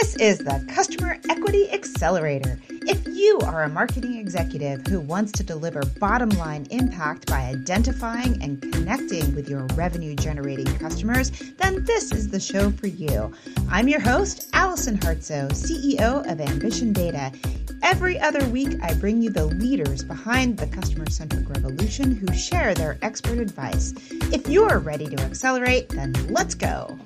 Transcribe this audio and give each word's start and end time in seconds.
This 0.00 0.16
is 0.16 0.38
the 0.38 0.66
Customer 0.74 1.20
Equity 1.30 1.70
Accelerator. 1.70 2.58
If 2.68 3.06
you 3.06 3.38
are 3.44 3.62
a 3.62 3.68
marketing 3.68 4.18
executive 4.18 4.84
who 4.88 4.98
wants 4.98 5.30
to 5.30 5.44
deliver 5.44 5.84
bottom 6.00 6.30
line 6.30 6.66
impact 6.72 7.28
by 7.28 7.42
identifying 7.42 8.42
and 8.42 8.60
connecting 8.60 9.36
with 9.36 9.48
your 9.48 9.66
revenue 9.76 10.16
generating 10.16 10.66
customers, 10.78 11.30
then 11.58 11.84
this 11.84 12.10
is 12.10 12.28
the 12.28 12.40
show 12.40 12.72
for 12.72 12.88
you. 12.88 13.32
I'm 13.70 13.86
your 13.86 14.00
host, 14.00 14.50
Allison 14.52 14.98
Hartsoe, 14.98 15.52
CEO 15.52 16.28
of 16.28 16.40
Ambition 16.40 16.92
Data. 16.92 17.30
Every 17.84 18.18
other 18.18 18.44
week, 18.48 18.76
I 18.82 18.94
bring 18.94 19.22
you 19.22 19.30
the 19.30 19.46
leaders 19.46 20.02
behind 20.02 20.56
the 20.56 20.66
customer 20.66 21.08
centric 21.08 21.48
revolution 21.48 22.16
who 22.16 22.34
share 22.34 22.74
their 22.74 22.98
expert 23.02 23.38
advice. 23.38 23.94
If 24.32 24.48
you're 24.48 24.80
ready 24.80 25.06
to 25.06 25.22
accelerate, 25.22 25.88
then 25.90 26.14
let's 26.30 26.56
go. 26.56 26.98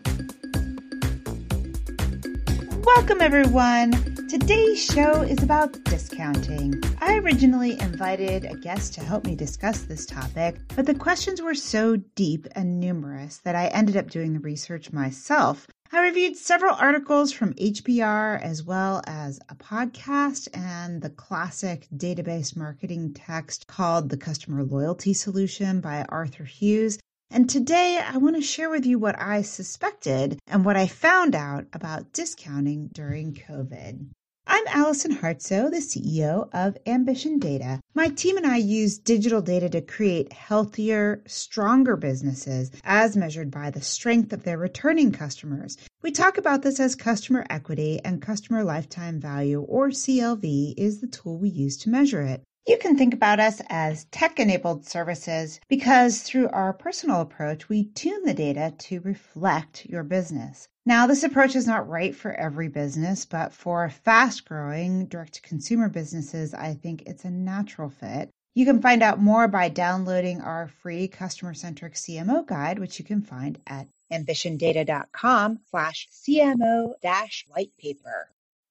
Welcome, 2.97 3.21
everyone. 3.21 3.93
Today's 4.31 4.83
show 4.83 5.21
is 5.21 5.43
about 5.43 5.85
discounting. 5.85 6.83
I 7.01 7.19
originally 7.19 7.79
invited 7.79 8.47
a 8.47 8.57
guest 8.57 8.95
to 8.95 9.03
help 9.03 9.27
me 9.27 9.37
discuss 9.37 9.83
this 9.83 10.07
topic, 10.07 10.57
but 10.75 10.87
the 10.87 10.95
questions 10.95 11.43
were 11.43 11.55
so 11.55 11.97
deep 11.97 12.49
and 12.53 12.81
numerous 12.81 13.39
that 13.45 13.55
I 13.55 13.67
ended 13.67 13.99
up 13.99 14.09
doing 14.09 14.33
the 14.33 14.41
research 14.41 14.91
myself. 14.91 15.67
I 15.93 16.01
reviewed 16.01 16.37
several 16.37 16.75
articles 16.75 17.31
from 17.31 17.53
HBR 17.55 18.43
as 18.43 18.65
well 18.65 19.03
as 19.07 19.39
a 19.51 19.55
podcast 19.55 20.49
and 20.55 21.03
the 21.03 21.11
classic 21.11 21.89
database 21.95 22.57
marketing 22.57 23.13
text 23.13 23.67
called 23.67 24.09
The 24.09 24.17
Customer 24.17 24.65
Loyalty 24.65 25.13
Solution 25.13 25.83
by 25.83 26.07
Arthur 26.09 26.45
Hughes. 26.45 26.99
And 27.31 27.49
today 27.49 28.01
I 28.03 28.17
want 28.17 28.37
to 28.37 28.43
share 28.43 28.71
with 28.71 28.87
you 28.87 28.99
what 28.99 29.21
I 29.21 29.43
suspected 29.43 30.39
and 30.47 30.65
what 30.65 30.79
I 30.79 30.87
found 30.87 31.35
out 31.35 31.67
about 31.75 32.15
discounting 32.15 32.89
during 32.95 33.35
COVID. 33.35 34.07
I'm 34.47 34.65
Allison 34.69 35.15
Hartsoe, 35.15 35.71
the 35.71 35.77
CEO 35.77 36.49
of 36.55 36.79
Ambition 36.87 37.39
Data. 37.39 37.81
My 37.95 38.09
team 38.09 38.39
and 38.39 38.47
I 38.47 38.57
use 38.57 38.99
digital 38.99 39.43
data 39.43 39.69
to 39.69 39.83
create 39.83 40.33
healthier, 40.33 41.23
stronger 41.27 41.97
businesses 41.97 42.71
as 42.83 43.15
measured 43.15 43.51
by 43.51 43.71
the 43.71 43.83
strength 43.83 44.33
of 44.33 44.45
their 44.45 44.57
returning 44.57 45.13
customers. 45.13 45.77
We 46.01 46.13
talk 46.13 46.39
about 46.39 46.63
this 46.63 46.81
as 46.81 46.95
customer 46.95 47.45
equity, 47.51 48.01
and 48.03 48.23
customer 48.23 48.65
lifetime 48.65 49.21
value, 49.21 49.61
or 49.61 49.91
CLV, 49.91 50.73
is 50.79 51.03
the 51.03 51.09
tool 51.09 51.37
we 51.37 51.51
use 51.51 51.77
to 51.79 51.91
measure 51.91 52.23
it. 52.23 52.43
You 52.69 52.77
can 52.77 52.99
think 52.99 53.15
about 53.15 53.41
us 53.41 53.63
as 53.71 54.05
tech 54.11 54.39
enabled 54.39 54.85
services 54.85 55.59
because 55.69 56.21
through 56.21 56.51
our 56.51 56.75
personal 56.75 57.23
approach, 57.23 57.71
we 57.71 57.85
tune 57.85 58.25
the 58.25 58.35
data 58.35 58.75
to 58.77 59.01
reflect 59.01 59.87
your 59.87 60.03
business. 60.03 60.69
Now, 60.85 61.07
this 61.07 61.23
approach 61.23 61.57
is 61.57 61.67
not 61.67 61.89
right 61.89 62.15
for 62.15 62.35
every 62.35 62.69
business, 62.69 63.25
but 63.25 63.55
for 63.55 63.89
fast 63.89 64.45
growing 64.45 65.07
direct 65.07 65.33
to 65.37 65.41
consumer 65.41 65.89
businesses, 65.89 66.53
I 66.53 66.75
think 66.75 67.05
it's 67.07 67.25
a 67.25 67.31
natural 67.31 67.89
fit. 67.89 68.29
You 68.55 68.67
can 68.67 68.83
find 68.83 69.03
out 69.03 69.19
more 69.19 69.49
by 69.49 69.71
downloading 69.71 70.43
our 70.43 70.69
free 70.69 71.09
customer 71.09 71.55
centric 71.55 71.95
CMO 71.95 72.47
guide, 72.47 72.81
which 72.81 72.99
you 72.99 73.05
can 73.07 73.23
find 73.23 73.59
at 73.67 73.89
ambitiondata.com 74.13 75.61
slash 75.71 76.07
CMO 76.13 76.93
dash 77.01 77.47
white 77.49 77.73
paper. 77.79 78.29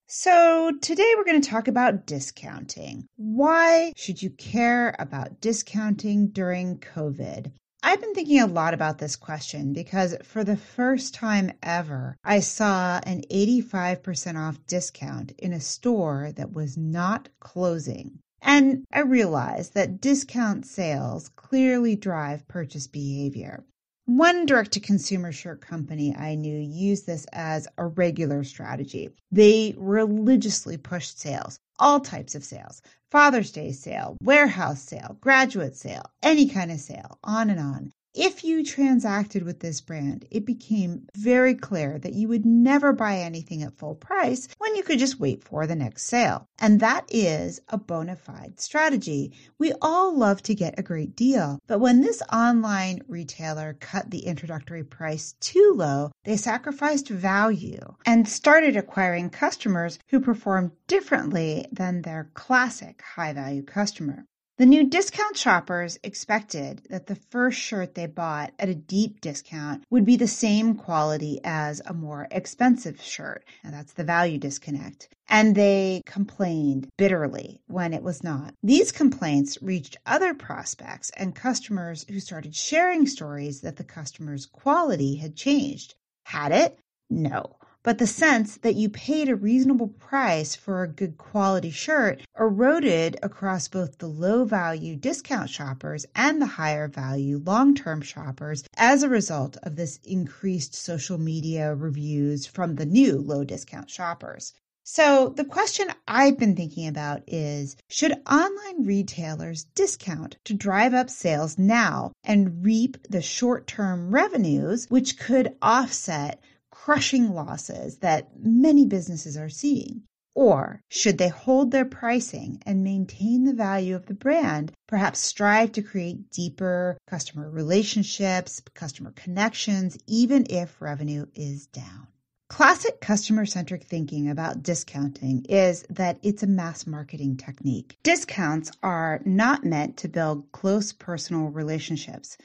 So, 0.09 0.71
today 0.81 1.15
we're 1.17 1.25
going 1.25 1.41
to 1.41 1.49
talk 1.49 1.67
about 1.67 2.05
discounting. 2.05 3.09
Why 3.17 3.91
should 3.97 4.21
you 4.21 4.29
care 4.29 4.95
about 4.99 5.41
discounting 5.41 6.29
during 6.29 6.79
COVID? 6.79 7.51
I've 7.83 7.99
been 7.99 8.13
thinking 8.13 8.39
a 8.39 8.47
lot 8.47 8.73
about 8.73 8.99
this 8.99 9.17
question 9.17 9.73
because 9.73 10.15
for 10.23 10.45
the 10.45 10.55
first 10.55 11.13
time 11.13 11.51
ever, 11.61 12.15
I 12.23 12.39
saw 12.39 13.01
an 13.03 13.23
85% 13.29 14.37
off 14.37 14.65
discount 14.65 15.33
in 15.37 15.51
a 15.51 15.59
store 15.59 16.31
that 16.37 16.53
was 16.53 16.77
not 16.77 17.27
closing. 17.41 18.19
And 18.41 18.85
I 18.93 19.01
realized 19.01 19.73
that 19.73 19.99
discount 19.99 20.65
sales 20.65 21.27
clearly 21.35 21.97
drive 21.97 22.47
purchase 22.47 22.87
behavior. 22.87 23.65
One 24.07 24.45
direct 24.45 24.71
to 24.71 24.79
consumer 24.79 25.33
shirt 25.33 25.59
company 25.59 26.15
I 26.15 26.35
knew 26.35 26.57
used 26.57 27.05
this 27.05 27.25
as 27.33 27.67
a 27.77 27.87
regular 27.87 28.45
strategy. 28.45 29.09
They 29.33 29.75
religiously 29.77 30.77
pushed 30.77 31.19
sales, 31.19 31.59
all 31.77 31.99
types 31.99 32.33
of 32.33 32.45
sales 32.45 32.81
Father's 33.11 33.51
Day 33.51 33.73
sale, 33.73 34.15
warehouse 34.23 34.81
sale, 34.81 35.17
graduate 35.19 35.75
sale, 35.75 36.05
any 36.23 36.47
kind 36.47 36.71
of 36.71 36.79
sale, 36.79 37.19
on 37.21 37.49
and 37.49 37.59
on. 37.59 37.91
If 38.15 38.43
you 38.43 38.63
transacted 38.63 39.43
with 39.43 39.59
this 39.59 39.79
brand, 39.79 40.25
it 40.31 40.45
became 40.45 41.07
very 41.15 41.53
clear 41.53 41.99
that 41.99 42.13
you 42.13 42.27
would 42.27 42.45
never 42.45 42.91
buy 42.91 43.19
anything 43.19 43.61
at 43.61 43.77
full 43.77 43.93
price 43.93 44.47
when 44.57 44.75
you 44.75 44.81
could 44.81 44.97
just 44.97 45.19
wait 45.19 45.43
for 45.43 45.67
the 45.67 45.75
next 45.75 46.05
sale. 46.05 46.47
And 46.57 46.79
that 46.79 47.05
is 47.09 47.61
a 47.69 47.77
bona 47.77 48.15
fide 48.15 48.59
strategy. 48.59 49.33
We 49.59 49.73
all 49.81 50.17
love 50.17 50.41
to 50.43 50.55
get 50.55 50.79
a 50.79 50.83
great 50.83 51.15
deal, 51.15 51.59
but 51.67 51.79
when 51.79 52.01
this 52.01 52.23
online 52.33 53.01
retailer 53.07 53.77
cut 53.79 54.09
the 54.09 54.25
introductory 54.25 54.83
price 54.83 55.35
too 55.39 55.73
low, 55.75 56.11
they 56.23 56.37
sacrificed 56.37 57.09
value 57.09 57.95
and 58.05 58.27
started 58.27 58.75
acquiring 58.75 59.29
customers 59.29 59.99
who 60.07 60.19
performed 60.19 60.71
differently 60.87 61.67
than 61.71 62.01
their 62.01 62.31
classic 62.33 63.01
high 63.01 63.33
value 63.33 63.63
customer. 63.63 64.25
The 64.57 64.65
new 64.65 64.89
discount 64.89 65.37
shoppers 65.37 65.99
expected 66.01 66.81
that 66.89 67.05
the 67.05 67.13
first 67.13 67.59
shirt 67.59 67.93
they 67.93 68.07
bought 68.07 68.53
at 68.57 68.69
a 68.69 68.73
deep 68.73 69.21
discount 69.21 69.83
would 69.91 70.03
be 70.03 70.15
the 70.15 70.27
same 70.27 70.73
quality 70.73 71.39
as 71.43 71.79
a 71.85 71.93
more 71.93 72.27
expensive 72.31 72.99
shirt. 72.99 73.45
And 73.63 73.71
that's 73.71 73.93
the 73.93 74.03
value 74.03 74.39
disconnect. 74.39 75.09
And 75.29 75.53
they 75.53 76.01
complained 76.07 76.87
bitterly 76.97 77.61
when 77.67 77.93
it 77.93 78.01
was 78.01 78.23
not. 78.23 78.55
These 78.63 78.91
complaints 78.91 79.61
reached 79.61 79.97
other 80.07 80.33
prospects 80.33 81.11
and 81.15 81.35
customers 81.35 82.07
who 82.09 82.19
started 82.19 82.55
sharing 82.55 83.05
stories 83.05 83.61
that 83.61 83.75
the 83.75 83.83
customer's 83.83 84.47
quality 84.47 85.17
had 85.17 85.35
changed. 85.35 85.93
Had 86.25 86.51
it? 86.51 86.79
No 87.11 87.56
but 87.83 87.99
the 87.99 88.07
sense 88.07 88.57
that 88.57 88.75
you 88.75 88.89
paid 88.89 89.29
a 89.29 89.35
reasonable 89.35 89.87
price 89.87 90.55
for 90.55 90.81
a 90.83 90.87
good 90.87 91.17
quality 91.17 91.69
shirt 91.69 92.21
eroded 92.39 93.17
across 93.21 93.67
both 93.67 93.97
the 93.99 94.07
low 94.07 94.43
value 94.43 94.95
discount 94.95 95.49
shoppers 95.49 96.05
and 96.15 96.41
the 96.41 96.45
higher 96.45 96.87
value 96.87 97.41
long 97.45 97.75
term 97.75 98.01
shoppers 98.01 98.63
as 98.75 99.03
a 99.03 99.09
result 99.09 99.57
of 99.63 99.75
this 99.75 99.99
increased 100.03 100.73
social 100.73 101.17
media 101.17 101.73
reviews 101.75 102.45
from 102.45 102.75
the 102.75 102.85
new 102.85 103.19
low 103.19 103.43
discount 103.43 103.89
shoppers. 103.89 104.53
So, 104.89 105.33
the 105.35 105.43
question 105.43 105.89
I've 106.07 106.37
been 106.37 106.55
thinking 106.55 106.87
about 106.87 107.21
is 107.27 107.75
should 107.89 108.21
online 108.25 108.85
retailers 108.85 109.65
discount 109.75 110.37
to 110.45 110.53
drive 110.53 110.93
up 110.93 111.09
sales 111.09 111.57
now 111.57 112.13
and 112.23 112.63
reap 112.63 112.97
the 113.09 113.21
short 113.21 113.67
term 113.67 114.11
revenues, 114.11 114.85
which 114.89 115.19
could 115.19 115.57
offset 115.61 116.41
crushing 116.87 117.33
losses 117.33 117.97
that 117.97 118.29
many 118.39 118.85
businesses 118.85 119.35
are 119.35 119.49
seeing? 119.49 120.01
Or 120.33 120.79
should 120.89 121.17
they 121.17 121.27
hold 121.27 121.71
their 121.71 121.83
pricing 121.83 122.63
and 122.65 122.81
maintain 122.81 123.43
the 123.43 123.51
value 123.51 123.93
of 123.93 124.05
the 124.05 124.13
brand, 124.13 124.71
perhaps 124.87 125.19
strive 125.19 125.73
to 125.73 125.81
create 125.81 126.31
deeper 126.31 126.97
customer 127.05 127.49
relationships, 127.49 128.61
customer 128.73 129.11
connections, 129.11 129.97
even 130.07 130.47
if 130.49 130.81
revenue 130.81 131.25
is 131.35 131.67
down? 131.67 132.07
Classic 132.47 133.01
customer 133.01 133.45
centric 133.45 133.83
thinking 133.83 134.29
about 134.29 134.63
discounting 134.63 135.43
is 135.49 135.83
that 135.89 136.17
it's 136.23 136.43
a 136.43 136.47
mass 136.47 136.87
marketing 136.87 137.35
technique. 137.35 137.97
Discounts 138.03 138.71
are 138.81 139.19
not 139.25 139.65
meant 139.65 139.97
to 139.97 140.07
build 140.07 140.49
close 140.53 140.93
personal 140.93 141.49
relationships. 141.49 142.37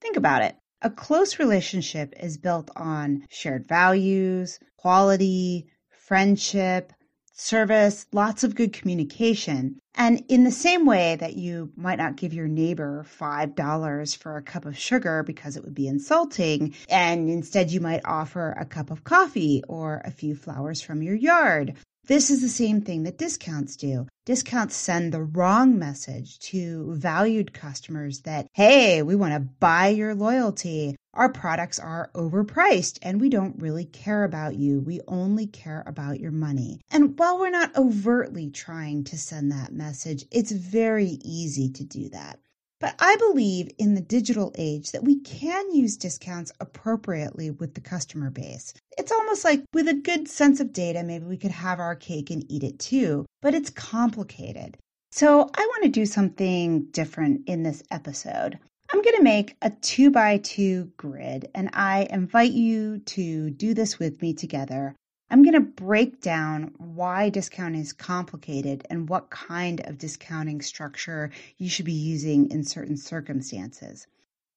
Think 0.00 0.16
about 0.16 0.42
it. 0.42 0.54
A 0.80 0.90
close 0.90 1.40
relationship 1.40 2.14
is 2.20 2.38
built 2.38 2.70
on 2.76 3.26
shared 3.30 3.66
values, 3.66 4.60
quality, 4.76 5.66
friendship, 5.90 6.92
service, 7.32 8.06
lots 8.12 8.44
of 8.44 8.54
good 8.54 8.72
communication. 8.72 9.80
And 9.96 10.22
in 10.28 10.44
the 10.44 10.52
same 10.52 10.86
way 10.86 11.16
that 11.16 11.34
you 11.36 11.72
might 11.76 11.98
not 11.98 12.14
give 12.14 12.32
your 12.32 12.46
neighbor 12.46 13.04
$5 13.08 14.16
for 14.16 14.36
a 14.36 14.42
cup 14.42 14.66
of 14.66 14.78
sugar 14.78 15.24
because 15.24 15.56
it 15.56 15.64
would 15.64 15.74
be 15.74 15.88
insulting, 15.88 16.74
and 16.88 17.28
instead 17.28 17.72
you 17.72 17.80
might 17.80 18.02
offer 18.04 18.52
a 18.52 18.64
cup 18.64 18.92
of 18.92 19.02
coffee 19.02 19.64
or 19.68 20.00
a 20.04 20.12
few 20.12 20.36
flowers 20.36 20.80
from 20.80 21.02
your 21.02 21.16
yard. 21.16 21.74
This 22.08 22.30
is 22.30 22.40
the 22.40 22.48
same 22.48 22.80
thing 22.80 23.02
that 23.02 23.18
discounts 23.18 23.76
do. 23.76 24.06
Discounts 24.24 24.74
send 24.74 25.12
the 25.12 25.22
wrong 25.22 25.78
message 25.78 26.38
to 26.38 26.94
valued 26.94 27.52
customers 27.52 28.20
that, 28.20 28.46
hey, 28.54 29.02
we 29.02 29.14
want 29.14 29.34
to 29.34 29.40
buy 29.40 29.88
your 29.88 30.14
loyalty. 30.14 30.96
Our 31.12 31.30
products 31.30 31.78
are 31.78 32.10
overpriced 32.14 32.98
and 33.02 33.20
we 33.20 33.28
don't 33.28 33.60
really 33.60 33.84
care 33.84 34.24
about 34.24 34.56
you. 34.56 34.80
We 34.80 35.02
only 35.06 35.46
care 35.46 35.84
about 35.86 36.18
your 36.18 36.32
money. 36.32 36.80
And 36.90 37.18
while 37.18 37.38
we're 37.38 37.50
not 37.50 37.76
overtly 37.76 38.48
trying 38.48 39.04
to 39.04 39.18
send 39.18 39.52
that 39.52 39.74
message, 39.74 40.24
it's 40.30 40.52
very 40.52 41.18
easy 41.22 41.68
to 41.72 41.84
do 41.84 42.08
that. 42.08 42.38
But 42.80 42.94
I 43.00 43.16
believe 43.16 43.70
in 43.76 43.94
the 43.94 44.00
digital 44.00 44.52
age 44.56 44.92
that 44.92 45.02
we 45.02 45.18
can 45.20 45.74
use 45.74 45.96
discounts 45.96 46.52
appropriately 46.60 47.50
with 47.50 47.74
the 47.74 47.80
customer 47.80 48.30
base. 48.30 48.72
It's 48.96 49.10
almost 49.10 49.44
like 49.44 49.64
with 49.74 49.88
a 49.88 49.94
good 49.94 50.28
sense 50.28 50.60
of 50.60 50.72
data, 50.72 51.02
maybe 51.02 51.24
we 51.24 51.36
could 51.36 51.50
have 51.50 51.80
our 51.80 51.96
cake 51.96 52.30
and 52.30 52.44
eat 52.48 52.62
it 52.62 52.78
too, 52.78 53.26
but 53.42 53.54
it's 53.54 53.70
complicated. 53.70 54.76
So 55.10 55.50
I 55.54 55.66
want 55.66 55.82
to 55.84 55.88
do 55.88 56.06
something 56.06 56.84
different 56.90 57.48
in 57.48 57.64
this 57.64 57.82
episode. 57.90 58.58
I'm 58.92 59.02
going 59.02 59.16
to 59.16 59.22
make 59.22 59.56
a 59.60 59.70
two 59.70 60.10
by 60.10 60.38
two 60.38 60.92
grid, 60.96 61.48
and 61.54 61.70
I 61.72 62.06
invite 62.10 62.52
you 62.52 63.00
to 63.00 63.50
do 63.50 63.74
this 63.74 63.98
with 63.98 64.22
me 64.22 64.32
together. 64.34 64.94
I'm 65.30 65.42
going 65.42 65.54
to 65.54 65.60
break 65.60 66.22
down 66.22 66.72
why 66.78 67.28
discounting 67.28 67.82
is 67.82 67.92
complicated 67.92 68.86
and 68.88 69.10
what 69.10 69.28
kind 69.28 69.80
of 69.86 69.98
discounting 69.98 70.62
structure 70.62 71.30
you 71.58 71.68
should 71.68 71.84
be 71.84 71.92
using 71.92 72.50
in 72.50 72.64
certain 72.64 72.96
circumstances. 72.96 74.06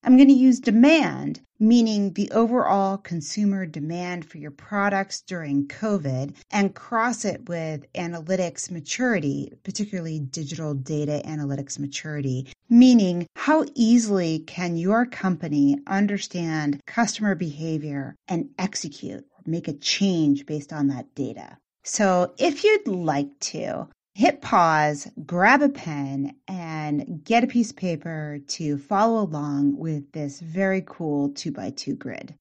I'm 0.03 0.15
going 0.15 0.29
to 0.29 0.33
use 0.33 0.62
demand, 0.62 1.41
meaning 1.59 2.13
the 2.13 2.31
overall 2.31 2.97
consumer 2.97 3.65
demand 3.65 4.25
for 4.25 4.38
your 4.38 4.50
products 4.50 5.21
during 5.21 5.68
COVID, 5.68 6.35
and 6.50 6.73
cross 6.73 7.25
it 7.25 7.50
with 7.50 7.91
analytics 7.94 8.71
maturity, 8.71 9.51
particularly 9.63 10.19
digital 10.19 10.73
data 10.73 11.21
analytics 11.25 11.77
maturity, 11.77 12.47
meaning 12.69 13.27
how 13.35 13.65
easily 13.75 14.39
can 14.39 14.77
your 14.77 15.06
company 15.06 15.77
understand 15.85 16.81
customer 16.88 17.35
behavior 17.35 18.15
and 18.27 18.50
execute 18.57 19.25
make 19.45 19.67
a 19.67 19.73
change 19.73 20.45
based 20.45 20.71
on 20.71 20.88
that 20.88 21.13
data. 21.15 21.57
So 21.83 22.33
if 22.38 22.63
you'd 22.63 22.88
like 22.88 23.39
to, 23.51 23.88
hit 24.13 24.41
pause, 24.41 25.07
grab 25.25 25.61
a 25.61 25.69
pen, 25.69 26.35
and 26.47 27.23
get 27.23 27.43
a 27.43 27.47
piece 27.47 27.71
of 27.71 27.77
paper 27.77 28.39
to 28.47 28.77
follow 28.77 29.23
along 29.23 29.77
with 29.77 30.11
this 30.11 30.39
very 30.39 30.83
cool 30.85 31.29
2x2 31.29 31.97
grid. 31.97 32.35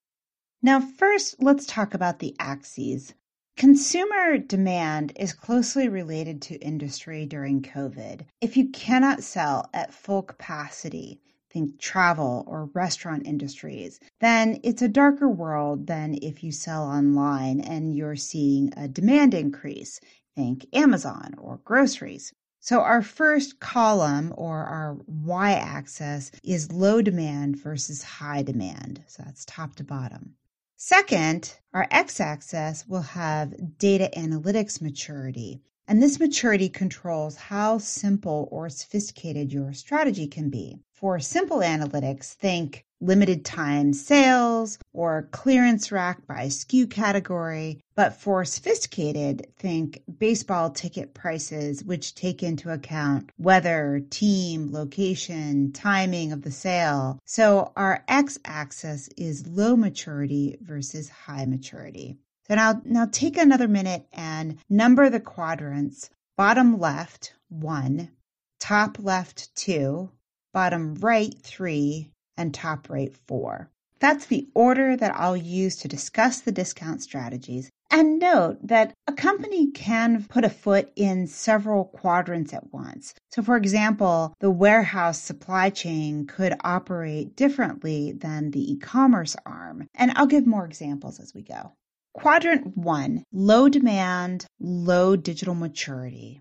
Now, 0.63 0.81
first, 0.81 1.43
let's 1.43 1.65
talk 1.65 1.95
about 1.95 2.19
the 2.19 2.37
axes. 2.39 3.15
Consumer 3.57 4.39
demand 4.39 5.13
is 5.17 5.33
closely 5.33 5.89
related 5.89 6.43
to 6.43 6.57
industry 6.57 7.25
during 7.25 7.63
COVID. 7.63 8.23
If 8.41 8.57
you 8.57 8.69
cannot 8.69 9.23
sell 9.23 9.71
at 9.73 9.95
full 9.95 10.23
capacity, 10.23 11.21
think 11.51 11.79
travel 11.79 12.45
or 12.47 12.71
restaurant 12.75 13.27
industries, 13.27 14.01
then 14.21 14.61
it's 14.63 14.83
a 14.83 14.89
darker 14.89 15.29
world 15.29 15.87
than 15.87 16.19
if 16.23 16.43
you 16.43 16.53
sell 16.53 16.85
online 16.85 17.61
and 17.61 17.95
you're 17.95 18.17
seeing 18.17 18.73
a 18.77 18.89
demand 18.89 19.35
increase 19.35 20.01
think 20.37 20.67
Amazon 20.73 21.35
or 21.39 21.61
groceries. 21.65 22.33
So 22.61 22.81
our 22.81 23.03
first 23.03 23.59
column 23.61 24.33
or 24.37 24.65
our 24.65 24.97
y 25.07 25.53
axis 25.53 26.31
is 26.43 26.73
low 26.73 27.03
demand 27.03 27.57
versus 27.57 28.03
high 28.03 28.43
demand. 28.43 29.03
So 29.07 29.23
that's 29.25 29.45
top 29.45 29.77
to 29.77 29.85
bottom. 29.85 30.37
Second, 30.77 31.59
our 31.75 31.87
x 31.91 32.21
axis 32.21 32.87
will 32.87 33.03
have 33.03 33.79
data 33.79 34.11
analytics 34.17 34.81
maturity. 34.81 35.61
And 35.87 36.03
this 36.03 36.21
maturity 36.21 36.69
controls 36.69 37.37
how 37.37 37.79
simple 37.79 38.49
or 38.51 38.69
sophisticated 38.69 39.53
your 39.53 39.73
strategy 39.73 40.27
can 40.27 40.49
be. 40.49 40.79
For 41.01 41.19
simple 41.19 41.61
analytics, 41.61 42.35
think 42.35 42.85
limited 43.01 43.43
time 43.43 43.95
sales 43.95 44.79
or 44.93 45.31
clearance 45.31 45.91
rack 45.91 46.27
by 46.27 46.49
SKU 46.49 46.91
category. 46.91 47.81
But 47.95 48.21
for 48.21 48.45
sophisticated, 48.45 49.47
think 49.57 50.03
baseball 50.19 50.69
ticket 50.69 51.15
prices, 51.15 51.83
which 51.83 52.15
take 52.15 52.43
into 52.43 52.71
account 52.71 53.31
weather, 53.39 54.03
team, 54.11 54.73
location, 54.73 55.73
timing 55.73 56.33
of 56.33 56.43
the 56.43 56.51
sale. 56.51 57.19
So 57.25 57.73
our 57.77 58.05
x 58.07 58.39
axis 58.45 59.09
is 59.17 59.47
low 59.47 59.77
maturity 59.77 60.59
versus 60.61 61.09
high 61.09 61.47
maturity. 61.47 62.19
So 62.47 62.57
now, 62.57 62.83
now 62.85 63.07
take 63.11 63.39
another 63.39 63.69
minute 63.69 64.07
and 64.13 64.59
number 64.69 65.09
the 65.09 65.19
quadrants. 65.19 66.11
Bottom 66.37 66.79
left, 66.79 67.33
one, 67.49 68.11
top 68.59 68.99
left, 68.99 69.55
two, 69.57 70.11
bottom 70.53 70.95
right, 70.97 71.35
three, 71.43 72.11
and 72.37 72.53
top 72.55 72.89
right, 72.89 73.15
four. 73.27 73.71
That's 74.01 74.27
the 74.27 74.49
order 74.55 74.97
that 74.97 75.15
I'll 75.15 75.37
use 75.37 75.77
to 75.77 75.89
discuss 75.89 76.41
the 76.41 76.53
discount 76.53 77.03
strategies. 77.03 77.71
And 77.91 78.19
note 78.19 78.59
that 78.63 78.95
a 79.07 79.13
company 79.13 79.71
can 79.73 80.25
put 80.25 80.45
a 80.45 80.49
foot 80.49 80.93
in 80.95 81.27
several 81.27 81.87
quadrants 81.87 82.55
at 82.55 82.73
once. 82.73 83.13
So, 83.33 83.43
for 83.43 83.57
example, 83.57 84.33
the 84.39 84.51
warehouse 84.51 85.21
supply 85.21 85.71
chain 85.71 86.27
could 86.27 86.55
operate 86.63 87.35
differently 87.35 88.13
than 88.13 88.53
the 88.53 88.73
e 88.73 88.79
commerce 88.79 89.37
arm. 89.45 89.89
And 89.95 90.13
I'll 90.15 90.27
give 90.27 90.47
more 90.47 90.65
examples 90.65 91.19
as 91.19 91.35
we 91.35 91.43
go. 91.43 91.73
Quadrant 92.15 92.77
one 92.77 93.25
low 93.33 93.69
demand, 93.69 94.47
low 94.61 95.17
digital 95.17 95.55
maturity. 95.55 96.41